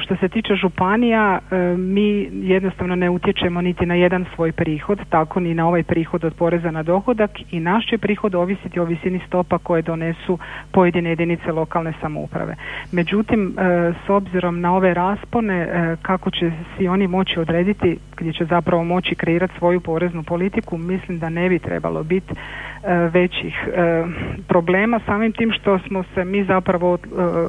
što 0.00 0.16
se 0.16 0.28
tiče 0.28 0.54
županija, 0.54 1.38
e, 1.38 1.56
mi 1.76 2.28
jednostavno 2.32 2.96
ne 2.96 3.10
utječemo 3.10 3.60
niti 3.60 3.86
na 3.86 3.94
jedan 3.94 4.24
svoj 4.34 4.52
prihod, 4.52 5.00
tako 5.08 5.40
ni 5.40 5.54
na 5.54 5.68
ovaj 5.68 5.82
prihod 5.82 6.24
od 6.24 6.34
poreza 6.34 6.70
na 6.70 6.82
dohodak 6.82 7.30
i 7.52 7.60
naš 7.60 7.86
će 7.86 7.98
prihod 7.98 8.34
ovisiti 8.34 8.80
o 8.80 8.84
visini 8.84 9.20
stopa 9.26 9.58
koje 9.58 9.82
donesu 9.82 10.38
pojedine 10.72 11.10
jedinice 11.10 11.52
lokalne 11.52 11.92
samouprave. 12.00 12.56
Međutim, 12.92 13.54
e, 13.58 13.92
s 14.06 14.10
obzirom 14.10 14.60
na 14.60 14.76
ove 14.76 14.94
raspone, 14.94 15.68
kako 16.02 16.30
će 16.30 16.50
si 16.76 16.88
oni 16.88 17.06
moći 17.06 17.40
odrediti, 17.40 17.98
gdje 18.16 18.32
će 18.32 18.44
zapravo 18.44 18.84
moći 18.84 19.14
kreirati 19.14 19.54
svoju 19.58 19.80
poreznu 19.80 20.22
politiku, 20.22 20.78
mislim 20.78 21.18
da 21.18 21.28
ne 21.28 21.48
bi 21.48 21.58
trebalo 21.58 22.02
biti 22.02 22.34
većih 23.12 23.54
e, 23.66 24.04
problema 24.48 25.00
samim 25.06 25.32
tim 25.32 25.52
što 25.60 25.78
smo 25.78 26.04
se 26.14 26.24
mi 26.24 26.44
zapravo 26.44 26.94
e, 26.94 26.98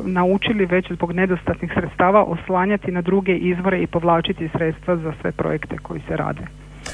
naučili 0.05 0.65
već 0.65 0.91
zbog 0.91 1.11
nedostatnih 1.11 1.71
sredstava 1.73 2.23
oslanjati 2.23 2.91
na 2.91 3.01
druge 3.01 3.35
izvore 3.37 3.81
i 3.81 3.87
povlačiti 3.87 4.49
sredstva 4.55 4.95
za 4.97 5.13
sve 5.21 5.31
projekte 5.31 5.77
koji 5.77 6.01
se 6.07 6.15
rade. 6.15 6.41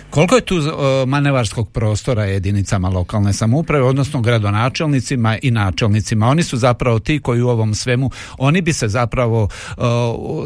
Koliko 0.10 0.36
je 0.36 0.42
tu 0.42 0.56
e, 0.56 0.62
manevarskog 1.06 1.72
prostora 1.72 2.24
jedinicama 2.24 2.90
lokalne 2.90 3.34
samouprave, 3.34 3.84
odnosno 3.84 4.22
gradonačelnicima 4.22 5.38
i 5.42 5.52
načelnicima? 5.52 6.28
Oni 6.28 6.44
su 6.44 6.58
zapravo 6.58 7.00
ti 7.00 7.20
koji 7.20 7.42
u 7.42 7.50
ovom 7.50 7.74
svemu, 7.74 8.10
oni 8.38 8.62
bi 8.62 8.74
se 8.74 8.88
zapravo 8.88 9.48
e, 9.48 9.82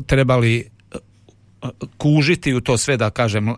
trebali 0.08 0.58
e, 0.60 0.79
kužiti 1.98 2.54
u 2.54 2.62
to 2.62 2.78
sve 2.78 2.98
da 2.98 3.10
kažem 3.10 3.50
e, 3.50 3.56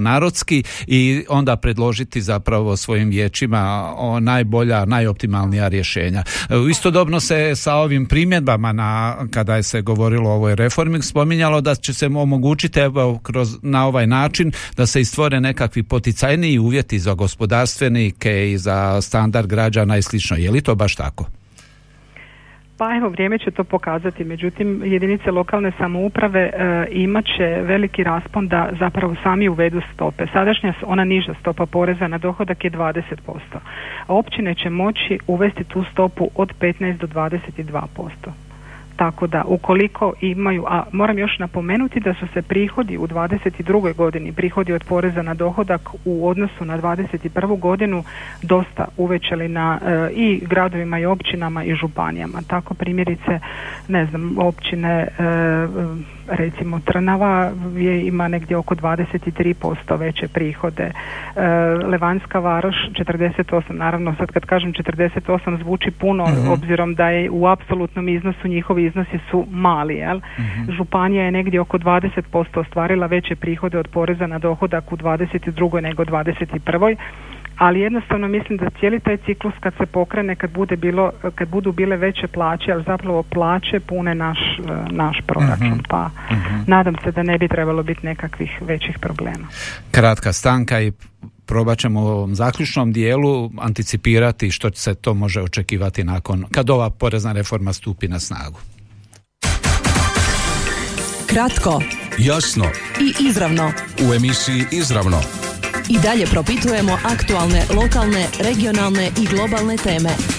narodski 0.00 0.62
i 0.86 1.24
onda 1.28 1.56
predložiti 1.56 2.22
zapravo 2.22 2.76
svojim 2.76 3.10
vijećima 3.10 3.94
najbolja, 4.20 4.84
najoptimalnija 4.84 5.68
rješenja. 5.68 6.22
E, 6.50 6.54
Istodobno 6.70 7.20
se 7.20 7.56
sa 7.56 7.74
ovim 7.74 8.06
primjedbama 8.06 8.72
na 8.72 9.16
kada 9.30 9.56
je 9.56 9.62
se 9.62 9.82
govorilo 9.82 10.30
o 10.30 10.34
ovoj 10.34 10.54
reformi 10.54 11.02
spominjalo 11.02 11.60
da 11.60 11.74
će 11.74 11.94
se 11.94 12.06
omogućiti 12.06 12.80
evo 12.80 13.18
kroz 13.22 13.56
na 13.62 13.86
ovaj 13.86 14.06
način 14.06 14.52
da 14.76 14.86
se 14.86 15.00
istvore 15.00 15.40
nekakvi 15.40 15.82
poticajniji 15.82 16.58
uvjeti 16.58 16.98
za 16.98 17.14
gospodarstvenike 17.14 18.52
i 18.52 18.58
za 18.58 19.00
standard 19.02 19.46
građana 19.46 19.96
i 19.96 20.02
slično. 20.02 20.36
Je 20.36 20.50
li 20.50 20.60
to 20.60 20.74
baš 20.74 20.96
tako? 20.96 21.26
Pa 22.78 22.96
evo, 22.96 23.08
vrijeme 23.08 23.38
će 23.38 23.50
to 23.50 23.64
pokazati. 23.64 24.24
Međutim, 24.24 24.82
jedinice 24.84 25.30
lokalne 25.30 25.72
samouprave 25.78 26.40
e, 26.40 26.86
imat 26.90 27.24
će 27.24 27.44
veliki 27.44 28.04
raspon 28.04 28.48
da 28.48 28.68
zapravo 28.78 29.14
sami 29.22 29.48
uvedu 29.48 29.80
stope. 29.94 30.26
Sadašnja, 30.32 30.72
ona 30.82 31.04
niža 31.04 31.34
stopa 31.40 31.66
poreza 31.66 32.08
na 32.08 32.18
dohodak 32.18 32.64
je 32.64 32.70
20%. 32.70 33.02
A 34.06 34.14
općine 34.14 34.54
će 34.54 34.70
moći 34.70 35.18
uvesti 35.26 35.64
tu 35.64 35.84
stopu 35.92 36.30
od 36.34 36.52
15 36.60 36.98
do 36.98 37.06
22%. 37.06 38.08
Tako 38.96 39.26
da 39.26 39.44
ukoliko 39.46 40.12
imaju, 40.20 40.64
a 40.68 40.82
moram 40.92 41.18
još 41.18 41.38
napomenuti 41.38 42.00
da 42.00 42.14
su 42.14 42.26
se 42.34 42.42
prihodi 42.42 42.98
u 42.98 43.06
22. 43.06 43.94
godini, 43.94 44.32
prihodi 44.32 44.72
od 44.72 44.84
poreza 44.84 45.22
na 45.22 45.34
dohodak 45.34 45.90
u 46.04 46.28
odnosu 46.28 46.64
na 46.64 46.78
21. 46.78 47.58
godinu 47.58 48.04
dosta 48.42 48.84
uvećali 48.96 49.48
na 49.48 49.80
e, 49.82 50.10
i 50.12 50.40
gradovima 50.46 50.98
i 50.98 51.06
općinama 51.06 51.64
i 51.64 51.74
županijama. 51.74 52.42
Tako 52.46 52.74
primjerice, 52.74 53.40
ne 53.88 54.06
znam, 54.06 54.38
općine 54.38 54.90
e, 54.90 55.08
recimo 56.28 56.80
Trnava 56.80 57.52
je, 57.76 58.06
ima 58.06 58.28
negdje 58.28 58.56
oko 58.56 58.74
23% 58.74 59.98
veće 59.98 60.28
prihode. 60.28 60.82
E, 60.84 60.92
Levanska 61.86 62.38
Varoš 62.38 62.76
48, 62.92 63.62
naravno 63.72 64.14
sad 64.18 64.32
kad 64.32 64.44
kažem 64.44 64.72
48 64.72 65.62
zvuči 65.62 65.90
puno 65.90 66.26
obzirom 66.52 66.94
da 66.94 67.08
je 67.08 67.30
u 67.30 67.46
apsolutnom 67.46 68.08
iznosu 68.08 68.48
njihovi 68.48 68.84
iznosi 68.84 69.18
su 69.30 69.46
mali, 69.50 69.94
jel? 69.94 70.20
Županija 70.76 71.24
je 71.24 71.30
negdje 71.30 71.60
oko 71.60 71.78
20% 71.78 72.60
ostvarila 72.60 73.06
veće 73.06 73.36
prihode 73.36 73.78
od 73.78 73.88
poreza 73.88 74.26
na 74.26 74.38
dohodak 74.38 74.92
u 74.92 74.96
22. 74.96 75.80
nego 75.80 76.04
21 76.04 76.96
ali 77.58 77.80
jednostavno 77.80 78.28
mislim 78.28 78.58
da 78.58 78.70
cijeli 78.80 79.00
taj 79.00 79.16
ciklus 79.16 79.54
kad 79.60 79.74
se 79.78 79.86
pokrene, 79.86 80.36
kad 80.36 80.50
bude 80.50 80.76
bilo, 80.76 81.12
kad 81.34 81.48
budu 81.48 81.72
bile 81.72 81.96
veće 81.96 82.26
plaće, 82.28 82.72
ali 82.72 82.84
zapravo 82.86 83.22
plaće 83.22 83.80
pune 83.80 84.14
naš, 84.14 84.38
e, 84.38 84.72
naš 84.90 85.18
proračun, 85.26 85.82
pa 85.88 86.10
nadam 86.66 86.94
se 87.04 87.12
da 87.12 87.22
ne 87.22 87.38
bi 87.38 87.48
trebalo 87.48 87.82
biti 87.82 88.06
nekakvih 88.06 88.58
većih 88.60 88.98
problema. 88.98 89.46
Kratka 89.90 90.32
stanka 90.32 90.80
i 90.80 90.92
probat 91.46 91.78
ćemo 91.78 92.00
u 92.00 92.06
ovom 92.06 92.34
zaključnom 92.34 92.92
dijelu 92.92 93.50
anticipirati 93.60 94.50
što 94.50 94.70
se 94.74 94.94
to 94.94 95.14
može 95.14 95.42
očekivati 95.42 96.04
nakon 96.04 96.44
kad 96.52 96.70
ova 96.70 96.90
porezna 96.90 97.32
reforma 97.32 97.72
stupi 97.72 98.08
na 98.08 98.20
snagu. 98.20 98.58
Kratko 101.26 101.82
Jasno, 102.18 102.64
i 103.00 103.28
izravno. 103.28 103.72
u 104.08 104.14
emisiji 104.14 104.64
Izravno. 104.70 105.20
I 105.88 105.98
dalje 105.98 106.26
propitujemo 106.26 106.98
aktualne, 107.04 107.62
lokalne, 107.74 108.26
regionalne 108.38 109.10
i 109.22 109.26
globalne 109.26 109.76
teme. 109.76 110.33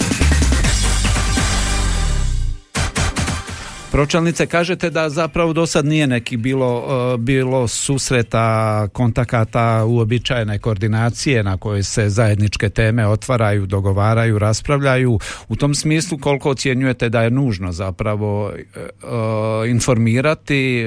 Pročelnice. 3.96 4.46
Kažete 4.48 4.90
da 4.90 5.10
zapravo 5.10 5.54
do 5.54 5.66
sad 5.66 5.86
nije 5.86 6.08
neki 6.08 6.38
bilo, 6.38 6.84
e, 7.14 7.18
bilo 7.18 7.68
susreta, 7.68 8.88
kontakata, 8.94 9.86
uobičajene 9.86 10.60
koordinacije 10.60 11.44
na 11.44 11.58
kojoj 11.58 11.84
se 11.84 12.10
zajedničke 12.10 12.70
teme 12.70 13.08
otvaraju, 13.08 13.66
dogovaraju, 13.66 14.40
raspravljaju. 14.40 15.20
U 15.48 15.56
tom 15.56 15.76
smislu 15.76 16.18
koliko 16.18 16.50
ocjenjujete 16.50 17.10
da 17.10 17.22
je 17.22 17.32
nužno 17.32 17.72
zapravo 17.72 18.52
e, 18.52 18.60
e, 18.60 19.70
informirati 19.70 20.86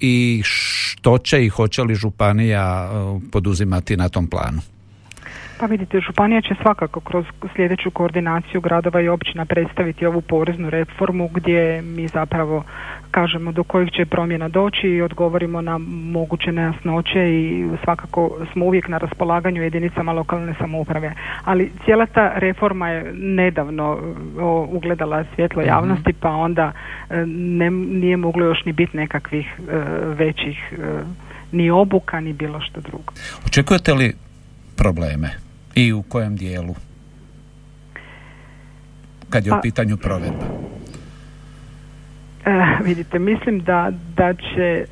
i 0.00 0.42
što 0.44 1.18
će 1.18 1.44
i 1.44 1.48
hoće 1.48 1.82
li 1.82 1.94
županija 1.94 2.90
poduzimati 3.32 3.96
na 3.96 4.08
tom 4.08 4.26
planu? 4.26 4.60
Pa 5.62 5.66
vidite, 5.66 6.00
Županija 6.00 6.40
će 6.40 6.54
svakako 6.62 7.00
kroz 7.00 7.24
sljedeću 7.56 7.90
koordinaciju 7.90 8.60
gradova 8.60 9.00
i 9.00 9.08
općina 9.08 9.44
predstaviti 9.44 10.06
ovu 10.06 10.20
poreznu 10.20 10.70
reformu 10.70 11.28
gdje 11.28 11.82
mi 11.82 12.08
zapravo 12.08 12.64
kažemo 13.10 13.52
do 13.52 13.64
kojih 13.64 13.90
će 13.90 14.04
promjena 14.04 14.48
doći 14.48 14.88
i 14.88 15.02
odgovorimo 15.02 15.60
na 15.60 15.78
moguće 15.88 16.52
nejasnoće 16.52 17.20
i 17.30 17.68
svakako 17.84 18.38
smo 18.52 18.64
uvijek 18.64 18.88
na 18.88 18.98
raspolaganju 18.98 19.62
jedinicama 19.62 20.12
lokalne 20.12 20.54
samouprave. 20.58 21.14
Ali 21.44 21.72
cijela 21.84 22.06
ta 22.06 22.32
reforma 22.36 22.88
je 22.88 23.12
nedavno 23.14 23.98
ugledala 24.68 25.24
svjetlo 25.34 25.62
mhm. 25.62 25.68
javnosti 25.68 26.12
pa 26.12 26.30
onda 26.30 26.72
e, 27.10 27.26
ne, 27.26 27.70
nije 27.70 28.16
moglo 28.16 28.44
još 28.46 28.64
ni 28.64 28.72
biti 28.72 28.96
nekakvih 28.96 29.46
e, 29.58 29.76
većih 30.14 30.72
e, 30.72 30.76
ni 31.52 31.70
obuka 31.70 32.20
ni 32.20 32.32
bilo 32.32 32.60
što 32.60 32.80
drugo. 32.80 33.12
Očekujete 33.46 33.94
li 33.94 34.14
probleme 34.76 35.51
i 35.74 35.92
u 35.92 36.02
kojem 36.02 36.36
dijelu 36.36 36.74
kad 39.30 39.46
je 39.46 39.52
u 39.52 39.56
pa- 39.56 39.60
pitanju 39.60 39.96
provedba? 39.96 40.44
E, 42.44 42.84
vidite, 42.84 43.18
mislim 43.18 43.60
da, 43.60 43.92
da 44.16 44.34
će 44.34 44.68
e, 44.68 44.84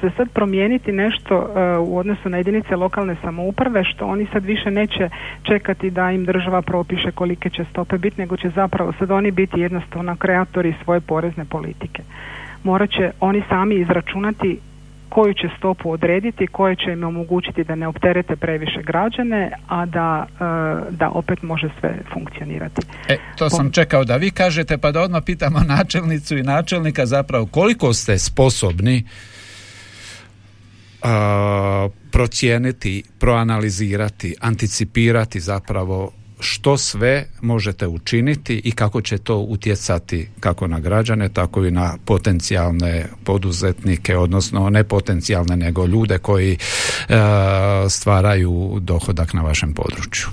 se 0.00 0.10
sad 0.16 0.30
promijeniti 0.30 0.92
nešto 0.92 1.34
e, 1.34 1.78
u 1.78 1.98
odnosu 1.98 2.28
na 2.28 2.36
jedinice 2.36 2.76
lokalne 2.76 3.16
samouprave 3.22 3.84
što 3.84 4.06
oni 4.06 4.26
sad 4.32 4.44
više 4.44 4.70
neće 4.70 5.10
čekati 5.42 5.90
da 5.90 6.10
im 6.10 6.24
država 6.24 6.62
propiše 6.62 7.10
kolike 7.10 7.50
će 7.50 7.64
stope 7.70 7.98
biti, 7.98 8.20
nego 8.20 8.36
će 8.36 8.50
zapravo 8.50 8.92
sad 8.98 9.10
oni 9.10 9.30
biti 9.30 9.60
jednostavno 9.60 10.16
kreatori 10.16 10.74
svoje 10.84 11.00
porezne 11.00 11.44
politike. 11.44 12.02
Morat 12.64 12.90
će 12.90 13.10
oni 13.20 13.42
sami 13.48 13.74
izračunati 13.74 14.58
koju 15.10 15.34
će 15.34 15.48
stopu 15.58 15.90
odrediti, 15.90 16.46
koje 16.46 16.76
će 16.76 16.92
im 16.92 17.04
omogućiti 17.04 17.64
da 17.64 17.74
ne 17.74 17.88
opterete 17.88 18.36
previše 18.36 18.82
građane, 18.82 19.52
a 19.68 19.86
da, 19.86 20.26
e, 20.26 20.90
da 20.90 21.10
opet 21.10 21.42
može 21.42 21.68
sve 21.80 21.98
funkcionirati. 22.14 22.80
E, 23.08 23.16
to 23.36 23.50
sam 23.50 23.72
čekao 23.72 24.04
da 24.04 24.16
vi 24.16 24.30
kažete, 24.30 24.78
pa 24.78 24.92
da 24.92 25.00
odmah 25.00 25.22
pitamo 25.26 25.60
načelnicu 25.76 26.38
i 26.38 26.42
načelnika 26.42 27.06
zapravo 27.06 27.46
koliko 27.46 27.92
ste 27.92 28.18
sposobni 28.18 29.04
procijeniti, 32.10 33.02
proanalizirati, 33.18 34.34
anticipirati 34.40 35.40
zapravo 35.40 36.12
što 36.40 36.76
sve 36.76 37.26
možete 37.40 37.86
učiniti 37.86 38.60
i 38.64 38.72
kako 38.72 39.00
će 39.00 39.18
to 39.18 39.36
utjecati 39.36 40.28
kako 40.40 40.66
na 40.66 40.80
građane, 40.80 41.28
tako 41.28 41.64
i 41.64 41.70
na 41.70 41.96
potencijalne 42.04 43.06
poduzetnike, 43.24 44.16
odnosno 44.16 44.70
ne 44.70 44.84
potencijalne 44.84 45.56
nego 45.56 45.86
ljude 45.86 46.18
koji 46.18 46.52
e, 46.52 46.58
stvaraju 47.88 48.78
dohodak 48.80 49.34
na 49.34 49.42
vašem 49.42 49.74
području. 49.74 50.26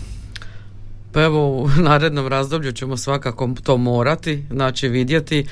Pa 1.18 1.24
evo 1.24 1.64
u 1.64 1.70
narednom 1.90 2.28
razdoblju 2.28 2.72
ćemo 2.72 2.98
svakako 2.98 3.50
to 3.64 3.78
morati, 3.78 4.44
znači 4.52 4.88
vidjeti 4.88 5.40
e, 5.40 5.46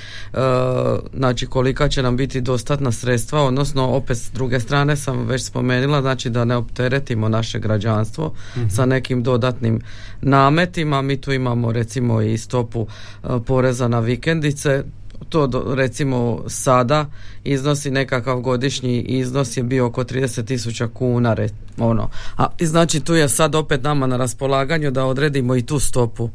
znači 1.13 1.45
kolika 1.45 1.89
će 1.89 2.04
nam 2.04 2.17
biti 2.17 2.41
dostatna 2.41 2.91
sredstva, 2.91 3.43
odnosno 3.43 3.88
opet 3.88 4.17
s 4.17 4.32
druge 4.32 4.60
strane 4.60 4.95
sam 4.95 5.28
već 5.28 5.43
spomenula, 5.43 6.01
znači 6.01 6.30
da 6.30 6.45
ne 6.45 6.56
opteretimo 6.56 7.30
naše 7.30 7.60
građanstvo 7.60 8.34
mhm. 8.58 8.69
sa 8.69 8.86
nekim 8.86 9.23
dodatnim 9.23 9.82
nametima. 10.21 11.01
Mi 11.01 11.21
tu 11.21 11.32
imamo 11.34 11.71
recimo 11.71 12.21
i 12.21 12.38
stopu 12.38 12.88
e, 13.23 13.28
poreza 13.45 13.88
na 13.88 13.99
vikendice, 13.99 14.84
to 15.30 15.47
do, 15.47 15.75
recimo 15.75 16.43
sada 16.47 17.06
iznosi 17.45 17.91
nekakav 17.91 18.39
godišnji 18.39 19.01
iznos 19.01 19.58
je 19.58 19.63
bio 19.63 19.86
oko 19.86 20.03
30 20.03 20.45
tisuća 20.45 20.88
kuna 20.88 21.36
ono. 21.77 22.10
A 22.38 22.47
znači 22.62 22.99
tu 22.99 23.15
je 23.15 23.29
sad 23.29 23.55
opet 23.55 23.84
nama 23.84 24.08
na 24.08 24.17
raspolaganju 24.17 24.91
da 24.91 25.05
odredimo 25.05 25.55
i 25.55 25.62
tu 25.62 25.79
stopu 25.79 26.29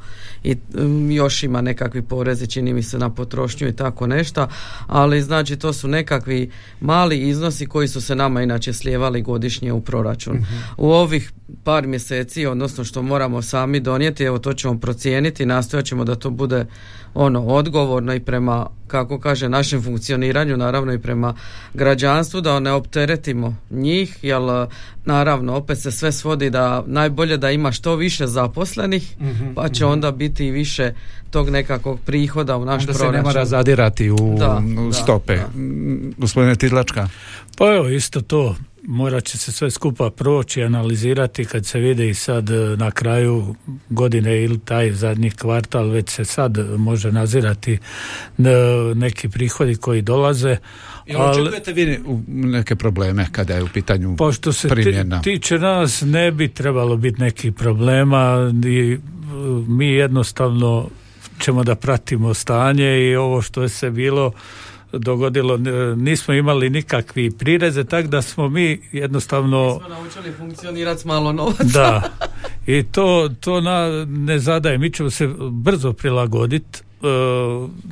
i 0.44 0.54
mm, 0.54 1.10
još 1.10 1.42
ima 1.42 1.60
nekakvi 1.60 2.02
porezi 2.02 2.46
čini 2.46 2.72
mi 2.72 2.82
se 2.82 2.98
na 2.98 3.10
potrošnju 3.10 3.68
i 3.68 3.76
tako 3.76 4.06
nešto, 4.06 4.48
ali 4.86 5.22
znači 5.22 5.56
to 5.56 5.72
su 5.72 5.88
nekakvi 5.88 6.50
mali 6.80 7.28
iznosi 7.28 7.66
koji 7.66 7.88
su 7.88 8.00
se 8.00 8.14
nama 8.14 8.42
inače 8.42 8.72
slijevali 8.72 9.22
godišnje 9.22 9.72
u 9.72 9.80
proračun. 9.80 10.36
Mhm. 10.36 10.54
U 10.76 10.90
ovih 10.90 11.32
par 11.64 11.86
mjeseci, 11.86 12.46
odnosno 12.46 12.84
što 12.84 13.02
moramo 13.02 13.42
sami 13.42 13.80
donijeti, 13.80 14.24
evo 14.24 14.38
to 14.38 14.52
ćemo 14.52 14.78
procijeniti, 14.78 15.46
nastojat 15.46 15.86
ćemo 15.86 16.04
da 16.04 16.14
to 16.14 16.30
bude 16.30 16.66
ono 17.14 17.46
odgovorno 17.46 18.14
i 18.14 18.20
prema 18.20 18.66
kako 18.90 19.18
kaže 19.18 19.48
našem 19.48 19.82
funkcioniranju 19.82 20.56
naravno 20.56 20.92
i 20.92 20.98
prema 20.98 21.34
građanstvu 21.74 22.40
da 22.40 22.60
ne 22.60 22.72
opteretimo 22.72 23.56
njih 23.70 24.18
jer 24.22 24.40
naravno 25.04 25.54
opet 25.54 25.78
se 25.78 25.90
sve 25.90 26.12
svodi 26.12 26.50
da 26.50 26.84
najbolje 26.86 27.36
da 27.36 27.50
ima 27.50 27.72
što 27.72 27.96
više 27.96 28.26
zaposlenih 28.26 29.16
mhm, 29.20 29.54
pa 29.54 29.68
će 29.68 29.84
mhm. 29.84 29.92
onda 29.92 30.10
biti 30.10 30.46
i 30.46 30.50
više 30.50 30.92
tog 31.30 31.50
nekakvog 31.50 32.00
prihoda 32.06 32.56
u 32.56 32.64
naš 32.64 32.84
proračun. 32.84 33.06
Da 33.06 33.12
se 33.12 33.16
ne 33.16 33.22
mora 33.22 33.44
zadirati 33.44 34.10
u, 34.10 34.38
stope. 34.92 35.38
Gospodine 36.16 36.56
Tidlačka. 36.56 37.08
Pa 37.58 37.74
evo 37.74 37.88
isto 37.88 38.20
to 38.20 38.56
morat 38.82 39.24
će 39.24 39.38
se 39.38 39.52
sve 39.52 39.70
skupa 39.70 40.10
proći, 40.10 40.62
analizirati 40.62 41.44
kad 41.44 41.66
se 41.66 41.78
vide 41.78 42.08
i 42.08 42.14
sad 42.14 42.50
e, 42.50 42.76
na 42.76 42.90
kraju 42.90 43.54
godine 43.90 44.44
ili 44.44 44.58
taj 44.58 44.92
zadnji 44.92 45.30
kvartal 45.30 45.88
već 45.88 46.10
se 46.10 46.24
sad 46.24 46.58
može 46.78 47.12
nazirati 47.12 47.72
e, 47.72 47.78
neki 48.94 49.28
prihodi 49.28 49.76
koji 49.76 50.02
dolaze. 50.02 50.56
I 51.06 51.16
očekujete 51.16 51.72
vi 51.72 51.98
neke 52.26 52.76
probleme 52.76 53.26
kada 53.32 53.54
je 53.54 53.62
u 53.62 53.68
pitanju 53.68 54.16
Pošto 54.16 54.52
se 54.52 54.68
primjena? 54.68 55.22
tiče 55.22 55.58
nas 55.58 56.02
ne 56.06 56.30
bi 56.30 56.48
trebalo 56.48 56.96
biti 56.96 57.20
nekih 57.20 57.52
problema 57.52 58.52
i 58.64 58.92
e, 58.92 58.98
mi 59.68 59.86
jednostavno 59.86 60.88
ćemo 61.40 61.64
da 61.64 61.74
pratimo 61.74 62.34
stanje 62.34 63.10
i 63.10 63.16
ovo 63.16 63.42
što 63.42 63.62
je 63.62 63.68
se 63.68 63.90
bilo 63.90 64.32
dogodilo, 64.92 65.56
nismo 65.96 66.34
imali 66.34 66.70
nikakvi 66.70 67.30
prireze, 67.30 67.84
tako 67.84 68.08
da 68.08 68.22
smo 68.22 68.48
mi 68.48 68.80
jednostavno... 68.92 69.66
Nismo 69.66 69.88
naučili 69.88 70.32
funkcionirati 70.38 71.00
s 71.00 71.04
malo 71.04 71.32
novaca. 71.32 71.64
Da, 71.64 72.10
i 72.66 72.82
to, 72.82 73.30
to 73.40 73.60
na, 73.60 74.06
ne 74.08 74.38
zadaje, 74.38 74.78
mi 74.78 74.92
ćemo 74.92 75.10
se 75.10 75.28
brzo 75.50 75.92
prilagoditi 75.92 76.80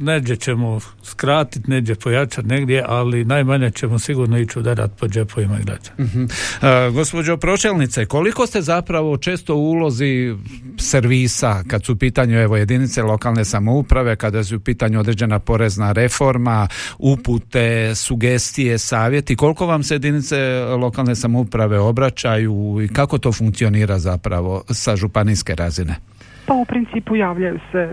neđe 0.00 0.36
ćemo 0.36 0.80
skratiti, 1.02 1.70
neđe 1.70 1.94
pojačati 1.94 2.48
negdje, 2.48 2.84
ali 2.86 3.24
najmanje 3.24 3.70
ćemo 3.70 3.98
sigurno 3.98 4.38
ići 4.38 4.58
udarati 4.58 4.94
po 5.00 5.08
džepovima 5.08 5.58
građana. 5.58 5.96
Uh-huh. 5.98 6.92
gospođo 6.92 7.36
pročelnice, 7.36 8.06
koliko 8.06 8.46
ste 8.46 8.62
zapravo 8.62 9.16
često 9.16 9.54
u 9.54 9.70
ulozi 9.70 10.34
servisa 10.78 11.62
kad 11.68 11.84
su 11.84 11.92
u 11.92 11.96
pitanju 11.96 12.38
evo, 12.38 12.56
jedinice 12.56 13.02
lokalne 13.02 13.44
samouprave, 13.44 14.16
kada 14.16 14.44
su 14.44 14.56
u 14.56 14.60
pitanju 14.60 15.00
određena 15.00 15.38
porezna 15.38 15.92
reforma, 15.92 16.68
upute, 16.98 17.94
sugestije, 17.94 18.78
savjeti, 18.78 19.36
koliko 19.36 19.66
vam 19.66 19.82
se 19.82 19.94
jedinice 19.94 20.38
lokalne 20.64 21.14
samouprave 21.14 21.78
obraćaju 21.78 22.78
i 22.84 22.88
kako 22.88 23.18
to 23.18 23.32
funkcionira 23.32 23.98
zapravo 23.98 24.62
sa 24.70 24.96
županijske 24.96 25.54
razine? 25.54 25.96
Pa 26.48 26.54
u 26.54 26.64
principu 26.64 27.16
javljaju 27.16 27.58
se 27.72 27.78
e, 27.78 27.90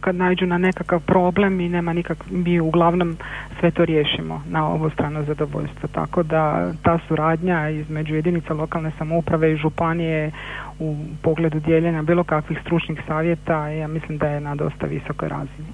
kad 0.00 0.14
nađu 0.14 0.46
na 0.46 0.58
nekakav 0.58 1.00
problem 1.00 1.60
i 1.60 1.68
nema 1.68 1.92
nikak, 1.92 2.18
mi 2.30 2.60
uglavnom 2.60 3.16
sve 3.60 3.70
to 3.70 3.84
riješimo 3.84 4.42
na 4.48 4.68
ovo 4.68 4.90
strano 4.90 5.24
zadovoljstvo. 5.24 5.88
Tako 5.92 6.22
da 6.22 6.72
ta 6.82 6.98
suradnja 7.08 7.68
između 7.70 8.14
jedinica 8.14 8.54
lokalne 8.54 8.92
samouprave 8.98 9.52
i 9.52 9.56
županije 9.56 10.30
u 10.78 10.96
pogledu 11.22 11.60
dijeljenja 11.60 12.02
bilo 12.02 12.24
kakvih 12.24 12.58
stručnih 12.62 13.00
savjeta 13.06 13.68
ja 13.68 13.88
mislim 13.88 14.18
da 14.18 14.28
je 14.28 14.40
na 14.40 14.54
dosta 14.54 14.86
visokoj 14.86 15.28
razini. 15.28 15.68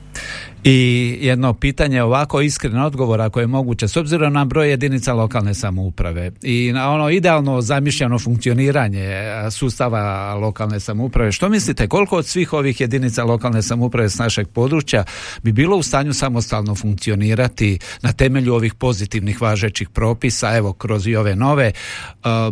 I 0.65 1.19
jedno 1.21 1.55
pitanje 1.55 2.03
ovako 2.03 2.41
iskren 2.41 2.79
odgovor 2.79 3.21
ako 3.21 3.41
je 3.41 3.47
moguće 3.47 3.89
s 3.89 3.97
obzirom 3.97 4.33
na 4.33 4.45
broj 4.45 4.71
jedinica 4.71 5.13
lokalne 5.13 5.55
samouprave 5.55 6.31
i 6.43 6.71
na 6.75 6.91
ono 6.91 7.11
idealno 7.11 7.61
zamišljeno 7.61 8.19
funkcioniranje 8.19 9.09
sustava 9.51 10.35
lokalne 10.35 10.81
samouprave 10.81 11.33
što 11.33 11.49
mislite 11.49 11.89
koliko 11.89 12.17
od 12.17 12.27
svih 12.27 12.53
ovih 12.53 12.81
jedinica 12.81 13.25
lokalne 13.25 13.63
samouprave 13.63 14.09
s 14.09 14.19
našeg 14.19 14.49
područja 14.49 15.05
bi 15.43 15.53
bilo 15.53 15.77
u 15.77 15.83
stanju 15.83 16.13
samostalno 16.13 16.75
funkcionirati 16.75 17.79
na 18.03 18.13
temelju 18.13 18.55
ovih 18.55 18.75
pozitivnih 18.75 19.43
važećih 19.43 19.89
propisa 19.89 20.57
evo 20.57 20.73
kroz 20.73 21.07
i 21.07 21.17
ove 21.17 21.37
nove 21.37 21.73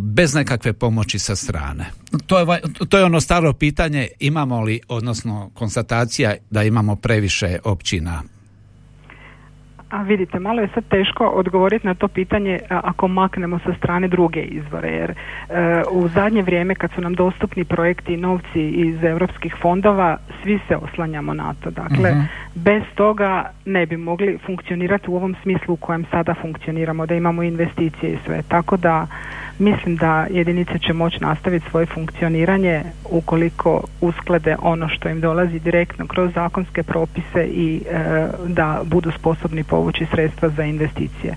bez 0.01 0.35
nekakve 0.35 0.73
pomoći 0.73 1.19
sa 1.19 1.37
strane? 1.37 1.87
To 2.27 2.39
je, 2.39 2.47
to 2.89 2.99
je 2.99 3.05
ono 3.05 3.21
staro 3.21 3.53
pitanje 3.53 4.09
imamo 4.21 4.61
li 4.61 4.81
odnosno 4.89 5.51
konstatacija 5.55 6.35
da 6.51 6.63
imamo 6.63 6.97
previše 6.97 7.59
općina 7.65 8.00
A 9.91 10.03
vidite, 10.03 10.39
malo 10.39 10.61
je 10.61 10.69
sad 10.75 10.85
teško 10.89 11.27
odgovoriti 11.27 11.87
na 11.87 11.95
to 11.95 12.09
pitanje 12.09 12.59
ako 12.69 13.09
maknemo 13.09 13.59
sa 13.59 13.75
strane 13.79 14.09
druge 14.09 14.41
izvore, 14.41 14.89
jer 14.89 15.11
e, 15.11 15.15
u 15.91 16.09
zadnje 16.09 16.43
vrijeme 16.43 16.75
kad 16.75 16.91
su 16.95 17.01
nam 17.01 17.15
dostupni 17.15 17.65
projekti 17.65 18.15
i 18.15 18.17
novci 18.17 18.69
iz 18.69 19.05
europskih 19.05 19.55
fondova, 19.61 20.17
svi 20.43 20.61
se 20.69 20.77
oslanjamo 20.77 21.35
na 21.35 21.55
to. 21.55 21.71
Dakle, 21.71 22.11
mhm. 22.11 22.21
bez 22.55 22.83
toga 22.95 23.51
ne 23.65 23.87
bi 23.87 23.97
mogli 23.97 24.39
funkcionirati 24.47 25.11
u 25.11 25.17
ovom 25.17 25.37
smislu 25.43 25.75
u 25.75 25.77
kojem 25.77 26.05
sada 26.11 26.35
funkcioniramo, 26.35 27.07
da 27.07 27.15
imamo 27.15 27.43
investicije 27.43 28.13
i 28.13 28.19
sve. 28.27 28.43
Tako 28.49 28.77
da 28.77 29.07
Mislim 29.61 29.97
da 29.97 30.27
jedinice 30.31 30.79
će 30.87 30.93
moći 30.93 31.19
nastaviti 31.21 31.71
svoje 31.71 31.87
funkcioniranje 31.87 32.83
ukoliko 33.05 33.83
usklade 34.01 34.57
ono 34.63 34.89
što 34.89 35.09
im 35.09 35.21
dolazi 35.21 35.59
direktno 35.59 36.07
kroz 36.07 36.31
zakonske 36.35 36.83
propise 36.83 37.45
i 37.45 37.83
e, 37.91 38.27
da 38.47 38.81
budu 38.85 39.11
sposobni 39.19 39.65
povući 39.65 40.07
sredstva 40.11 40.49
za 40.49 40.65
investicije 40.65 41.35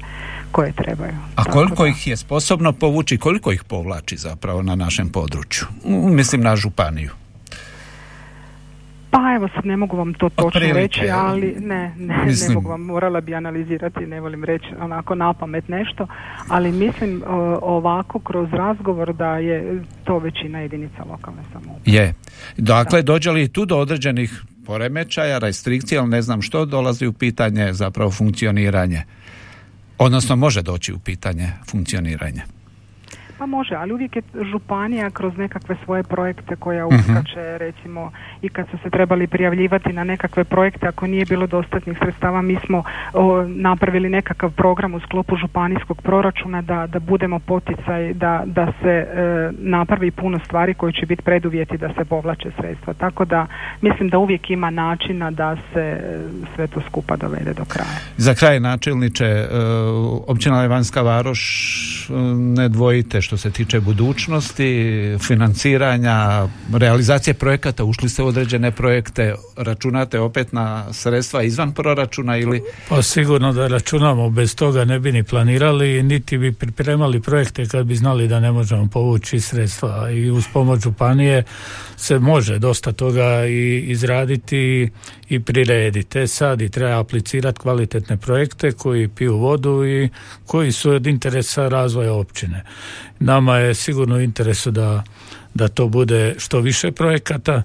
koje 0.52 0.72
trebaju. 0.72 1.14
A 1.36 1.44
koliko 1.44 1.86
ih 1.86 2.08
je 2.08 2.18
sposobno 2.18 2.74
povući, 2.74 3.18
koliko 3.18 3.52
ih 3.52 3.64
povlači 3.64 4.18
zapravo 4.18 4.62
na 4.62 4.76
našem 4.76 5.10
području? 5.10 5.66
Mislim 6.10 6.42
na 6.42 6.56
županiju. 6.56 7.23
Pa 9.13 9.36
evo 9.36 9.47
sad 9.56 9.65
ne 9.65 9.78
mogu 9.78 9.97
vam 9.97 10.13
to 10.13 10.30
točno 10.30 10.62
reći, 10.73 11.10
ali 11.13 11.56
ne, 11.60 11.93
ne, 11.97 12.15
ne 12.26 12.54
mogu 12.54 12.69
vam, 12.69 12.82
morala 12.82 13.21
bi 13.21 13.36
analizirati, 13.36 14.06
ne 14.06 14.21
volim 14.21 14.43
reći 14.43 14.65
onako 14.80 15.15
na 15.15 15.34
pamet 15.34 15.67
nešto, 15.67 16.08
ali 16.47 16.71
mislim 16.71 17.23
ovako 17.62 18.19
kroz 18.19 18.49
razgovor 18.52 19.13
da 19.13 19.38
je 19.38 19.84
to 20.04 20.19
većina 20.19 20.60
jedinica 20.60 21.04
lokalne 21.10 21.41
samouprave. 21.54 21.97
Je. 21.97 22.13
Dakle, 22.58 23.02
dođe 23.02 23.32
li 23.32 23.47
tu 23.47 23.65
do 23.65 23.78
određenih 23.78 24.43
poremećaja, 24.65 25.38
restrikcija, 25.38 26.02
ali 26.02 26.10
ne 26.10 26.21
znam 26.21 26.41
što 26.41 26.65
dolazi 26.65 27.08
u 27.08 27.13
pitanje 27.13 27.73
zapravo 27.73 28.12
funkcioniranje. 28.12 29.04
Odnosno 29.97 30.36
može 30.36 30.62
doći 30.62 30.93
u 30.93 30.99
pitanje 30.99 31.49
funkcioniranje. 31.71 32.41
Pa 33.44 33.48
može, 33.48 33.76
ali 33.76 33.94
uvijek 33.94 34.16
je 34.16 34.22
županija 34.52 35.10
kroz 35.10 35.38
nekakve 35.38 35.76
svoje 35.86 36.04
projekte 36.04 36.56
koja 36.56 36.86
mhm. 36.86 36.96
uskače, 36.96 37.58
recimo 37.58 38.12
i 38.42 38.50
kad 38.50 38.68
su 38.72 38.78
se 38.84 38.90
trebali 38.90 39.28
prijavljivati 39.28 39.94
na 39.94 40.04
nekakve 40.04 40.44
projekte, 40.44 40.88
ako 40.88 41.08
nije 41.08 41.26
bilo 41.26 41.48
dostatnih 41.48 41.98
sredstava, 41.98 42.42
mi 42.42 42.58
smo 42.66 42.84
napravili 43.48 44.10
nekakav 44.10 44.52
program 44.52 44.94
u 44.94 45.00
sklopu 45.00 45.36
županijskog 45.36 46.02
proračuna 46.02 46.62
da, 46.62 46.88
da 46.88 47.00
budemo 47.00 47.40
poticaj, 47.40 48.14
da, 48.14 48.44
da 48.46 48.74
se 48.82 48.90
e, 48.90 49.06
napravi 49.58 50.12
puno 50.12 50.40
stvari 50.46 50.74
koji 50.74 50.94
će 50.94 51.06
biti 51.06 51.22
preduvjeti 51.22 51.78
da 51.78 51.90
se 51.98 52.06
povlače 52.06 52.52
sredstva. 52.60 52.94
Tako 52.94 53.26
da 53.26 53.48
mislim 53.82 54.10
da 54.10 54.18
uvijek 54.18 54.50
ima 54.50 54.70
načina 54.70 55.32
da 55.32 55.58
se 55.74 55.80
e, 55.80 56.20
sve 56.56 56.68
to 56.68 56.82
skupa 56.88 57.16
dovede 57.16 57.54
do 57.54 57.66
kraja. 57.66 57.98
Za 58.18 58.34
kraj 58.34 58.60
načelniče, 58.60 59.26
e, 59.26 59.48
općina 60.28 60.62
Levanska 60.62 61.02
Varoš 61.02 61.44
ne 62.56 62.70
dvojite 62.70 63.22
što 63.22 63.33
se 63.38 63.52
tiče 63.52 63.80
budućnosti, 63.80 65.17
financiranja, 65.19 66.48
realizacije 66.74 67.34
projekata, 67.34 67.84
ušli 67.84 68.10
ste 68.10 68.24
u 68.24 68.28
određene 68.28 68.72
projekte, 68.72 69.36
računate 69.58 70.19
opet 70.19 70.54
na 70.54 70.93
sredstva 70.93 71.43
izvan 71.43 71.74
proračuna 71.74 72.38
ili? 72.38 72.62
Pa 72.89 73.02
sigurno 73.02 73.54
da 73.54 73.67
računamo, 73.67 74.30
bez 74.30 74.56
toga 74.56 74.86
ne 74.86 75.00
bi 75.00 75.12
ni 75.12 75.24
planirali, 75.24 76.04
niti 76.04 76.38
bi 76.38 76.54
pripremali 76.54 77.22
projekte 77.22 77.65
kad 77.65 77.86
bi 77.86 77.96
znali 77.96 78.28
da 78.28 78.39
ne 78.39 78.52
možemo 78.52 78.88
povući 78.88 79.39
sredstva 79.39 80.12
i 80.12 80.32
uz 80.32 80.46
pomoć 80.54 80.82
županije 80.82 81.43
se 81.98 82.19
može 82.19 82.60
dosta 82.60 82.91
toga 82.91 83.46
i 83.46 83.84
izraditi 83.88 84.89
i 85.30 85.39
prirediti. 85.39 86.19
E 86.19 86.28
sad 86.28 86.62
i 86.62 86.69
treba 86.69 87.00
aplicirati 87.00 87.60
kvalitetne 87.60 88.17
projekte 88.17 88.72
koji 88.72 89.08
piju 89.08 89.38
vodu 89.38 89.86
i 89.86 90.10
koji 90.46 90.72
su 90.72 90.91
od 90.91 91.08
interesa 91.08 91.67
razvoja 91.67 92.13
općine. 92.13 92.63
Nama 93.24 93.58
je 93.58 93.74
sigurno 93.74 94.16
u 94.16 94.22
interesu 94.22 94.72
da, 94.72 95.04
da 95.54 95.68
to 95.68 95.88
bude 95.88 96.36
što 96.38 96.60
više 96.60 96.92
projekata 96.92 97.64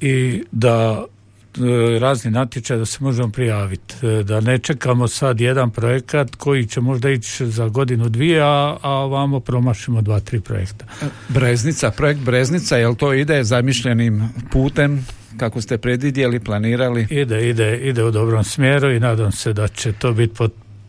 i 0.00 0.44
da 0.52 1.04
e, 1.04 1.98
razni 1.98 2.30
natječaj 2.30 2.76
da 2.76 2.86
se 2.86 2.98
možemo 3.00 3.28
prijaviti. 3.28 4.06
E, 4.06 4.22
da 4.22 4.40
ne 4.40 4.58
čekamo 4.58 5.08
sad 5.08 5.40
jedan 5.40 5.70
projekat 5.70 6.34
koji 6.34 6.66
će 6.66 6.80
možda 6.80 7.10
ići 7.10 7.46
za 7.46 7.68
godinu 7.68 8.08
dvije, 8.08 8.40
a, 8.40 8.76
a 8.82 8.90
ovamo 8.90 9.40
promašimo 9.40 10.02
dva, 10.02 10.20
tri 10.20 10.40
projekta. 10.40 10.84
Breznica, 11.28 11.90
projekt 11.90 12.20
Breznica, 12.20 12.76
jel 12.76 12.94
to 12.94 13.12
ide 13.12 13.44
zamišljenim 13.44 14.28
putem 14.50 15.06
kako 15.36 15.60
ste 15.60 15.78
predvidjeli, 15.78 16.40
planirali? 16.40 17.06
Ide, 17.10 17.48
ide, 17.48 17.76
ide 17.76 18.04
u 18.04 18.10
dobrom 18.10 18.44
smjeru 18.44 18.90
i 18.90 19.00
nadam 19.00 19.32
se 19.32 19.52
da 19.52 19.68
će 19.68 19.92
to 19.92 20.12
biti 20.12 20.34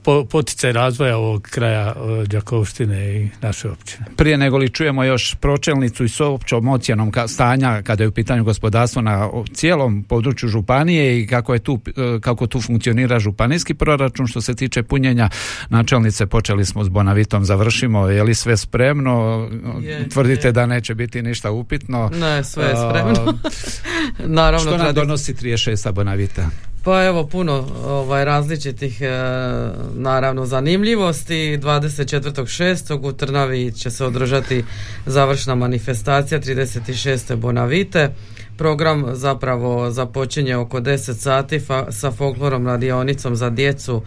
pod 0.08 0.28
poticaj 0.30 0.72
razvoja 0.72 1.18
ovog 1.18 1.42
kraja 1.42 1.96
Đakovštine 2.26 3.16
i 3.16 3.30
naše 3.42 3.70
općine. 3.70 4.06
Prije 4.16 4.38
nego 4.38 4.58
li 4.58 4.70
čujemo 4.70 5.04
još 5.04 5.36
pročelnicu 5.36 6.04
i 6.04 6.10
s 6.10 6.22
općom 6.22 6.68
ocjenom 6.68 7.12
stanja 7.28 7.82
kada 7.82 8.04
je 8.04 8.08
u 8.08 8.12
pitanju 8.12 8.44
gospodarstvo 8.44 9.02
na 9.02 9.30
cijelom 9.54 10.04
području 10.04 10.50
županije 10.50 11.22
i 11.22 11.28
kako 11.28 11.54
je 11.54 11.60
tu 11.60 11.80
e, 11.88 12.20
kako 12.22 12.48
tu 12.48 12.62
funkcionira 12.62 13.20
županijski 13.20 13.74
proračun 13.74 14.28
što 14.28 14.42
se 14.42 14.56
tiče 14.56 14.84
punjenja 14.84 15.30
načelnice 15.70 16.26
počeli 16.26 16.66
smo 16.66 16.84
s 16.84 16.90
Bonavitom 16.90 17.46
završimo 17.46 18.08
je 18.08 18.24
li 18.24 18.36
sve 18.36 18.58
spremno? 18.58 19.50
Tvrdite 20.14 20.52
da 20.52 20.66
neće 20.66 20.96
biti 20.96 21.22
ništa 21.22 21.52
upitno. 21.52 22.10
Ne 22.14 22.44
sve 22.44 22.64
je 22.64 22.76
spremno. 22.76 23.34
Naravno 24.40 24.60
što 24.60 24.78
nam 24.78 24.94
donosi 24.94 25.34
36 25.34 25.92
Bonavita 25.92 26.50
pa 26.88 27.04
evo 27.04 27.28
puno 27.28 27.66
ovaj, 27.86 28.26
različitih 28.26 29.02
e, 29.02 29.08
naravno 29.94 30.46
zanimljivosti. 30.46 31.60
24.6. 31.62 33.08
u 33.10 33.14
Trnavi 33.14 33.72
će 33.72 33.92
se 33.92 34.06
održati 34.06 34.64
završna 35.06 35.56
manifestacija 35.56 36.40
36. 36.40 37.36
Bonavite. 37.36 38.14
Program 38.58 39.06
zapravo 39.14 39.92
započinje 39.92 40.56
oko 40.56 40.80
10 40.80 41.14
sati 41.14 41.62
sa 41.90 42.12
folklorom 42.12 42.68
radionicom 42.68 43.36
za 43.36 43.50
djecu 43.50 44.02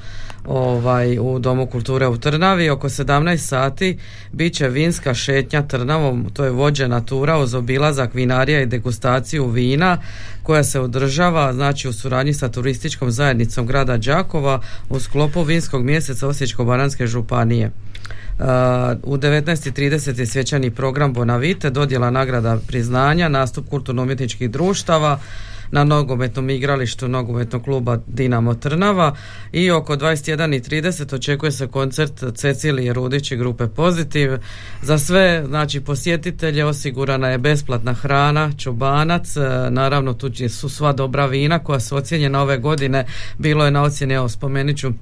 ovaj, 0.47 1.19
u 1.19 1.39
Domu 1.39 1.67
kulture 1.67 2.09
u 2.09 2.17
Trnavi. 2.17 2.71
Oko 2.71 2.89
17 2.89 3.37
sati 3.37 3.99
bit 4.33 4.55
će 4.55 4.69
vinska 4.69 5.15
šetnja 5.15 5.63
Trnavom, 5.63 6.27
to 6.33 6.45
je 6.45 6.51
vođena 6.51 7.01
tura 7.01 7.39
uz 7.39 7.55
obilazak 7.55 8.15
vinarija 8.15 8.61
i 8.61 8.67
degustaciju 8.67 9.47
vina 9.47 9.99
koja 10.43 10.65
se 10.65 10.81
održava 10.81 11.53
znači 11.53 11.89
u 11.89 11.93
suradnji 11.93 12.35
sa 12.35 12.49
turističkom 12.49 13.11
zajednicom 13.11 13.67
grada 13.67 13.97
Đakova 13.97 14.61
u 14.89 15.01
sklopu 15.01 15.43
vinskog 15.43 15.85
mjeseca 15.85 16.29
Osječko-baranske 16.29 17.07
županije. 17.07 17.71
Uh, 18.41 18.47
u 19.03 19.17
19.30 19.17 20.19
je 20.19 20.27
svečani 20.27 20.71
program 20.71 21.13
Bonavite, 21.13 21.71
dodjela 21.71 22.11
nagrada 22.11 22.59
priznanja, 22.67 23.29
nastup 23.29 23.69
kulturno-umjetničkih 23.69 24.51
društava, 24.51 25.21
na 25.71 25.85
nogometnom 25.85 26.51
igralištu 26.51 27.09
nogometnog 27.09 27.65
kluba 27.65 27.99
Dinamo 28.07 28.55
Trnava 28.55 29.17
i 29.53 29.71
oko 29.71 29.97
21.30 29.97 31.15
očekuje 31.15 31.53
se 31.53 31.67
koncert 31.67 32.25
Cecilije 32.35 32.93
Rudić 32.93 33.31
i 33.31 33.37
grupe 33.37 33.67
Pozitiv. 33.67 34.31
Za 34.83 34.99
sve 34.99 35.45
znači 35.47 35.81
posjetitelje 35.81 36.65
osigurana 36.65 37.29
je 37.29 37.39
besplatna 37.39 37.95
hrana, 37.95 38.51
čobanac, 38.59 39.37
e, 39.37 39.41
naravno 39.71 40.15
tu 40.15 40.31
su 40.49 40.69
sva 40.69 40.93
dobra 40.93 41.27
vina 41.27 41.59
koja 41.59 41.81
su 41.81 41.97
ocijenjena 41.97 42.43
ove 42.43 42.59
godine, 42.59 43.07
bilo 43.39 43.65
je 43.65 43.71
na 43.71 43.83
ocjeni, 43.83 44.15
evo 44.15 44.29
spomenut 44.29 44.77
ću 44.77 44.93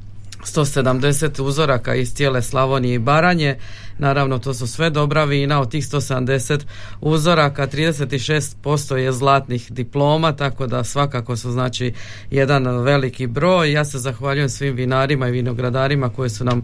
170 0.44 1.42
uzoraka 1.42 1.94
iz 1.94 2.14
cijele 2.14 2.42
Slavonije 2.42 2.94
i 2.94 2.98
Baranje. 2.98 3.56
Naravno, 3.98 4.38
to 4.38 4.54
su 4.54 4.66
sve 4.66 4.90
dobra 4.90 5.24
vina. 5.24 5.60
Od 5.60 5.70
tih 5.70 5.84
170 5.84 6.60
uzoraka 7.00 7.66
36% 7.66 8.94
je 8.94 9.12
zlatnih 9.12 9.72
diploma, 9.72 10.32
tako 10.32 10.66
da 10.66 10.84
svakako 10.84 11.36
su 11.36 11.50
znači 11.50 11.92
jedan 12.30 12.66
veliki 12.66 13.26
broj. 13.26 13.72
Ja 13.72 13.84
se 13.84 13.98
zahvaljujem 13.98 14.48
svim 14.48 14.74
vinarima 14.74 15.28
i 15.28 15.32
vinogradarima 15.32 16.08
koji 16.08 16.30
su 16.30 16.44
nam 16.44 16.62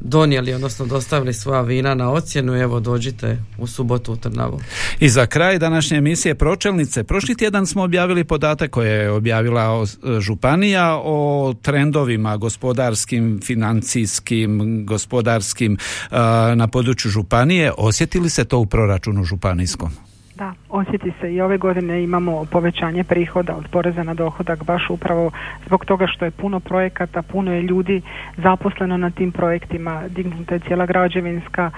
donijeli, 0.00 0.54
odnosno 0.54 0.86
dostavili 0.86 1.34
svoja 1.34 1.60
vina 1.60 1.94
na 1.94 2.10
ocjenu. 2.10 2.56
Evo, 2.56 2.80
dođite 2.80 3.38
u 3.58 3.66
subotu 3.66 4.12
u 4.12 4.16
Trnavu. 4.16 4.60
I 5.00 5.08
za 5.08 5.26
kraj 5.26 5.58
današnje 5.58 5.96
emisije 5.96 6.34
Pročelnice, 6.34 7.04
prošli 7.04 7.36
tjedan 7.36 7.66
smo 7.66 7.82
objavili 7.82 8.24
podatak 8.24 8.70
koje 8.70 8.90
je 8.90 9.10
objavila 9.10 9.86
Županija 10.20 11.00
o 11.04 11.54
trendovima 11.62 12.36
gospodarskim, 12.36 13.40
financijskim, 13.44 14.84
gospodarskim 14.86 15.76
na 16.54 16.68
području 16.72 17.10
Županije. 17.10 17.72
Osjetili 17.78 18.30
se 18.30 18.44
to 18.44 18.58
u 18.58 18.66
proračunu 18.66 19.24
županijskom? 19.24 20.09
Da, 20.40 20.52
osjeti 20.70 21.12
se 21.20 21.34
i 21.34 21.40
ove 21.40 21.58
godine 21.58 22.02
imamo 22.02 22.44
povećanje 22.46 23.04
prihoda 23.04 23.56
od 23.56 23.68
poreza 23.68 24.02
na 24.02 24.14
dohodak 24.14 24.64
baš 24.64 24.90
upravo 24.90 25.30
zbog 25.66 25.84
toga 25.84 26.06
što 26.06 26.24
je 26.24 26.30
puno 26.30 26.60
projekata, 26.60 27.22
puno 27.22 27.52
je 27.52 27.62
ljudi 27.62 28.02
zaposleno 28.36 28.96
na 28.96 29.10
tim 29.10 29.32
projektima, 29.32 30.02
dignuta 30.08 30.54
je 30.54 30.60
cijela 30.60 30.86
građevinska 30.86 31.70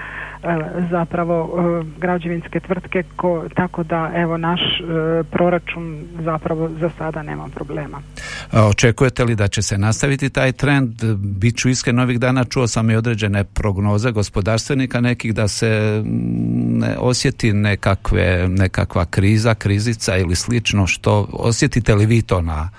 zapravo 0.91 1.49
e, 1.57 1.85
građevinske 1.99 2.59
tvrtke 2.59 3.03
ko, 3.15 3.43
tako 3.55 3.83
da 3.83 4.11
evo 4.15 4.37
naš 4.37 4.59
e, 4.61 5.23
proračun 5.23 6.03
zapravo 6.23 6.69
za 6.79 6.89
sada 6.97 7.23
nema 7.23 7.47
problema. 7.55 8.01
Očekujete 8.51 9.23
li 9.23 9.35
da 9.35 9.47
će 9.47 9.61
se 9.61 9.77
nastaviti 9.77 10.29
taj 10.29 10.51
trend? 10.51 11.03
Biću 11.17 11.69
iskren 11.69 11.99
ovih 11.99 12.19
dana, 12.19 12.43
čuo 12.43 12.67
sam 12.67 12.89
i 12.89 12.95
određene 12.95 13.43
prognoze 13.43 14.11
gospodarstvenika 14.11 15.01
nekih 15.01 15.33
da 15.33 15.47
se 15.47 16.03
ne 16.69 16.97
osjeti 16.99 17.53
nekakve, 17.53 18.47
nekakva 18.47 19.05
kriza, 19.05 19.55
krizica 19.55 20.17
ili 20.17 20.35
slično 20.35 20.87
što 20.87 21.27
osjetite 21.31 21.95
li 21.95 22.05
vi 22.05 22.21
to 22.21 22.41
na 22.41 22.69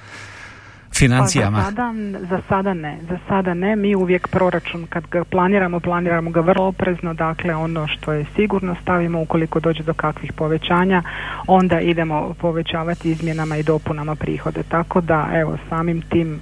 financijama? 0.98 1.58
Pa 1.58 1.64
za, 1.64 1.70
sada, 1.70 1.92
za 2.28 2.40
sada 2.48 2.74
ne. 2.74 2.98
Za 3.08 3.18
sada 3.28 3.54
ne. 3.54 3.76
Mi 3.76 3.94
uvijek 3.94 4.28
proračun 4.28 4.86
kad 4.88 5.06
ga 5.06 5.24
planiramo, 5.24 5.80
planiramo 5.80 6.30
ga 6.30 6.40
vrlo 6.40 6.66
oprezno. 6.66 7.14
Dakle, 7.14 7.54
ono 7.54 7.86
što 7.86 8.12
je 8.12 8.24
sigurno 8.36 8.76
stavimo 8.82 9.20
ukoliko 9.20 9.60
dođe 9.60 9.82
do 9.82 9.94
kakvih 9.94 10.32
povećanja, 10.32 11.02
onda 11.46 11.80
idemo 11.80 12.34
povećavati 12.40 13.10
izmjenama 13.10 13.56
i 13.56 13.62
dopunama 13.62 14.14
prihode. 14.14 14.62
Tako 14.62 15.00
da, 15.00 15.28
evo, 15.34 15.56
samim 15.68 16.02
tim 16.02 16.40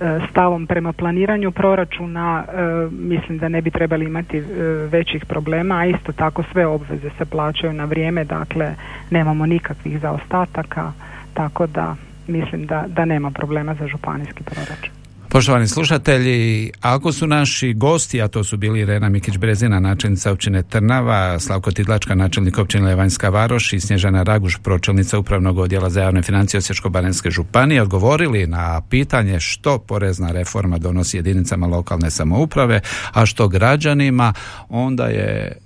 e, 0.00 0.18
stavom 0.30 0.66
prema 0.66 0.92
planiranju 0.92 1.50
proračuna 1.50 2.44
e, 2.48 2.52
mislim 2.90 3.38
da 3.38 3.48
ne 3.48 3.62
bi 3.62 3.70
trebali 3.70 4.04
imati 4.04 4.38
e, 4.38 4.42
većih 4.90 5.24
problema, 5.26 5.78
a 5.78 5.86
isto 5.86 6.12
tako 6.12 6.42
sve 6.52 6.66
obveze 6.66 7.10
se 7.18 7.24
plaćaju 7.24 7.72
na 7.72 7.84
vrijeme, 7.84 8.24
dakle 8.24 8.74
nemamo 9.10 9.46
nikakvih 9.46 10.00
zaostataka, 10.00 10.92
tako 11.34 11.66
da 11.66 11.96
mislim 12.30 12.66
da, 12.66 12.84
da 12.88 13.04
nema 13.04 13.30
problema 13.30 13.74
za 13.74 13.86
županijski 13.86 14.42
proračun. 14.44 15.00
Poštovani 15.32 15.68
slušatelji, 15.68 16.70
ako 16.80 17.12
su 17.12 17.26
naši 17.26 17.72
gosti, 17.72 18.22
a 18.22 18.28
to 18.28 18.44
su 18.44 18.56
bili 18.56 18.80
Irena 18.80 19.10
Mikić-Brezina, 19.10 19.80
načelnica 19.80 20.32
općine 20.32 20.62
Trnava, 20.62 21.38
Slavko 21.38 21.70
Tidlačka, 21.70 22.14
načelnik 22.14 22.58
općine 22.58 22.86
Levanjska 22.86 23.28
Varoš 23.28 23.72
i 23.72 23.80
Snježana 23.80 24.22
Raguš, 24.22 24.58
pročelnica 24.62 25.18
Upravnog 25.18 25.58
odjela 25.58 25.90
za 25.90 26.02
javne 26.02 26.22
financije 26.22 26.58
Osječko-Baranjske 26.58 27.30
županije, 27.30 27.82
odgovorili 27.82 28.46
na 28.46 28.82
pitanje 28.90 29.40
što 29.40 29.78
porezna 29.78 30.32
reforma 30.32 30.78
donosi 30.78 31.16
jedinicama 31.16 31.66
lokalne 31.66 32.10
samouprave, 32.10 32.80
a 33.12 33.26
što 33.26 33.48
građanima, 33.48 34.32
onda 34.68 35.04
je 35.04 35.58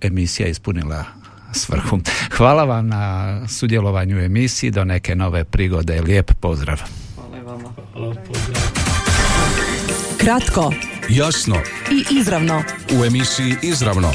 emisija 0.00 0.48
ispunila 0.48 1.21
svrhu. 1.52 2.00
Hvala 2.36 2.64
vam 2.64 2.88
na 2.88 3.40
sudjelovanju 3.48 4.16
u 4.16 4.20
emisiji, 4.20 4.70
do 4.70 4.84
neke 4.84 5.14
nove 5.14 5.44
prigode. 5.44 6.00
Lijep 6.00 6.32
pozdrav. 6.40 6.80
Hvala 7.16 7.42
vama. 7.42 7.72
Kratko, 10.18 10.72
Jasno 11.08 11.56
i 11.90 12.04
izravno. 12.18 12.62
u 13.00 13.04
emisiji 13.04 13.56
Izravno. 13.62 14.12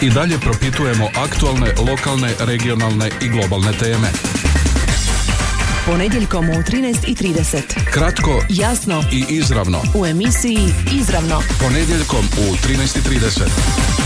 I 0.00 0.10
dalje 0.10 0.38
propitujemo 0.38 1.08
aktualne, 1.16 1.66
lokalne, 1.90 2.32
regionalne 2.38 3.10
i 3.22 3.28
globalne 3.28 3.72
teme. 3.72 4.08
Ponedjeljkom 5.86 6.48
u 6.50 6.52
13.30. 6.52 7.60
Kratko 7.92 8.42
Jasno 8.48 9.02
i 9.12 9.24
izravno. 9.28 9.82
u 9.94 10.06
emisiji 10.06 10.58
Izravno. 10.92 11.42
Ponedjeljkom 11.60 12.24
u 12.38 12.54
13.30. 12.68 14.05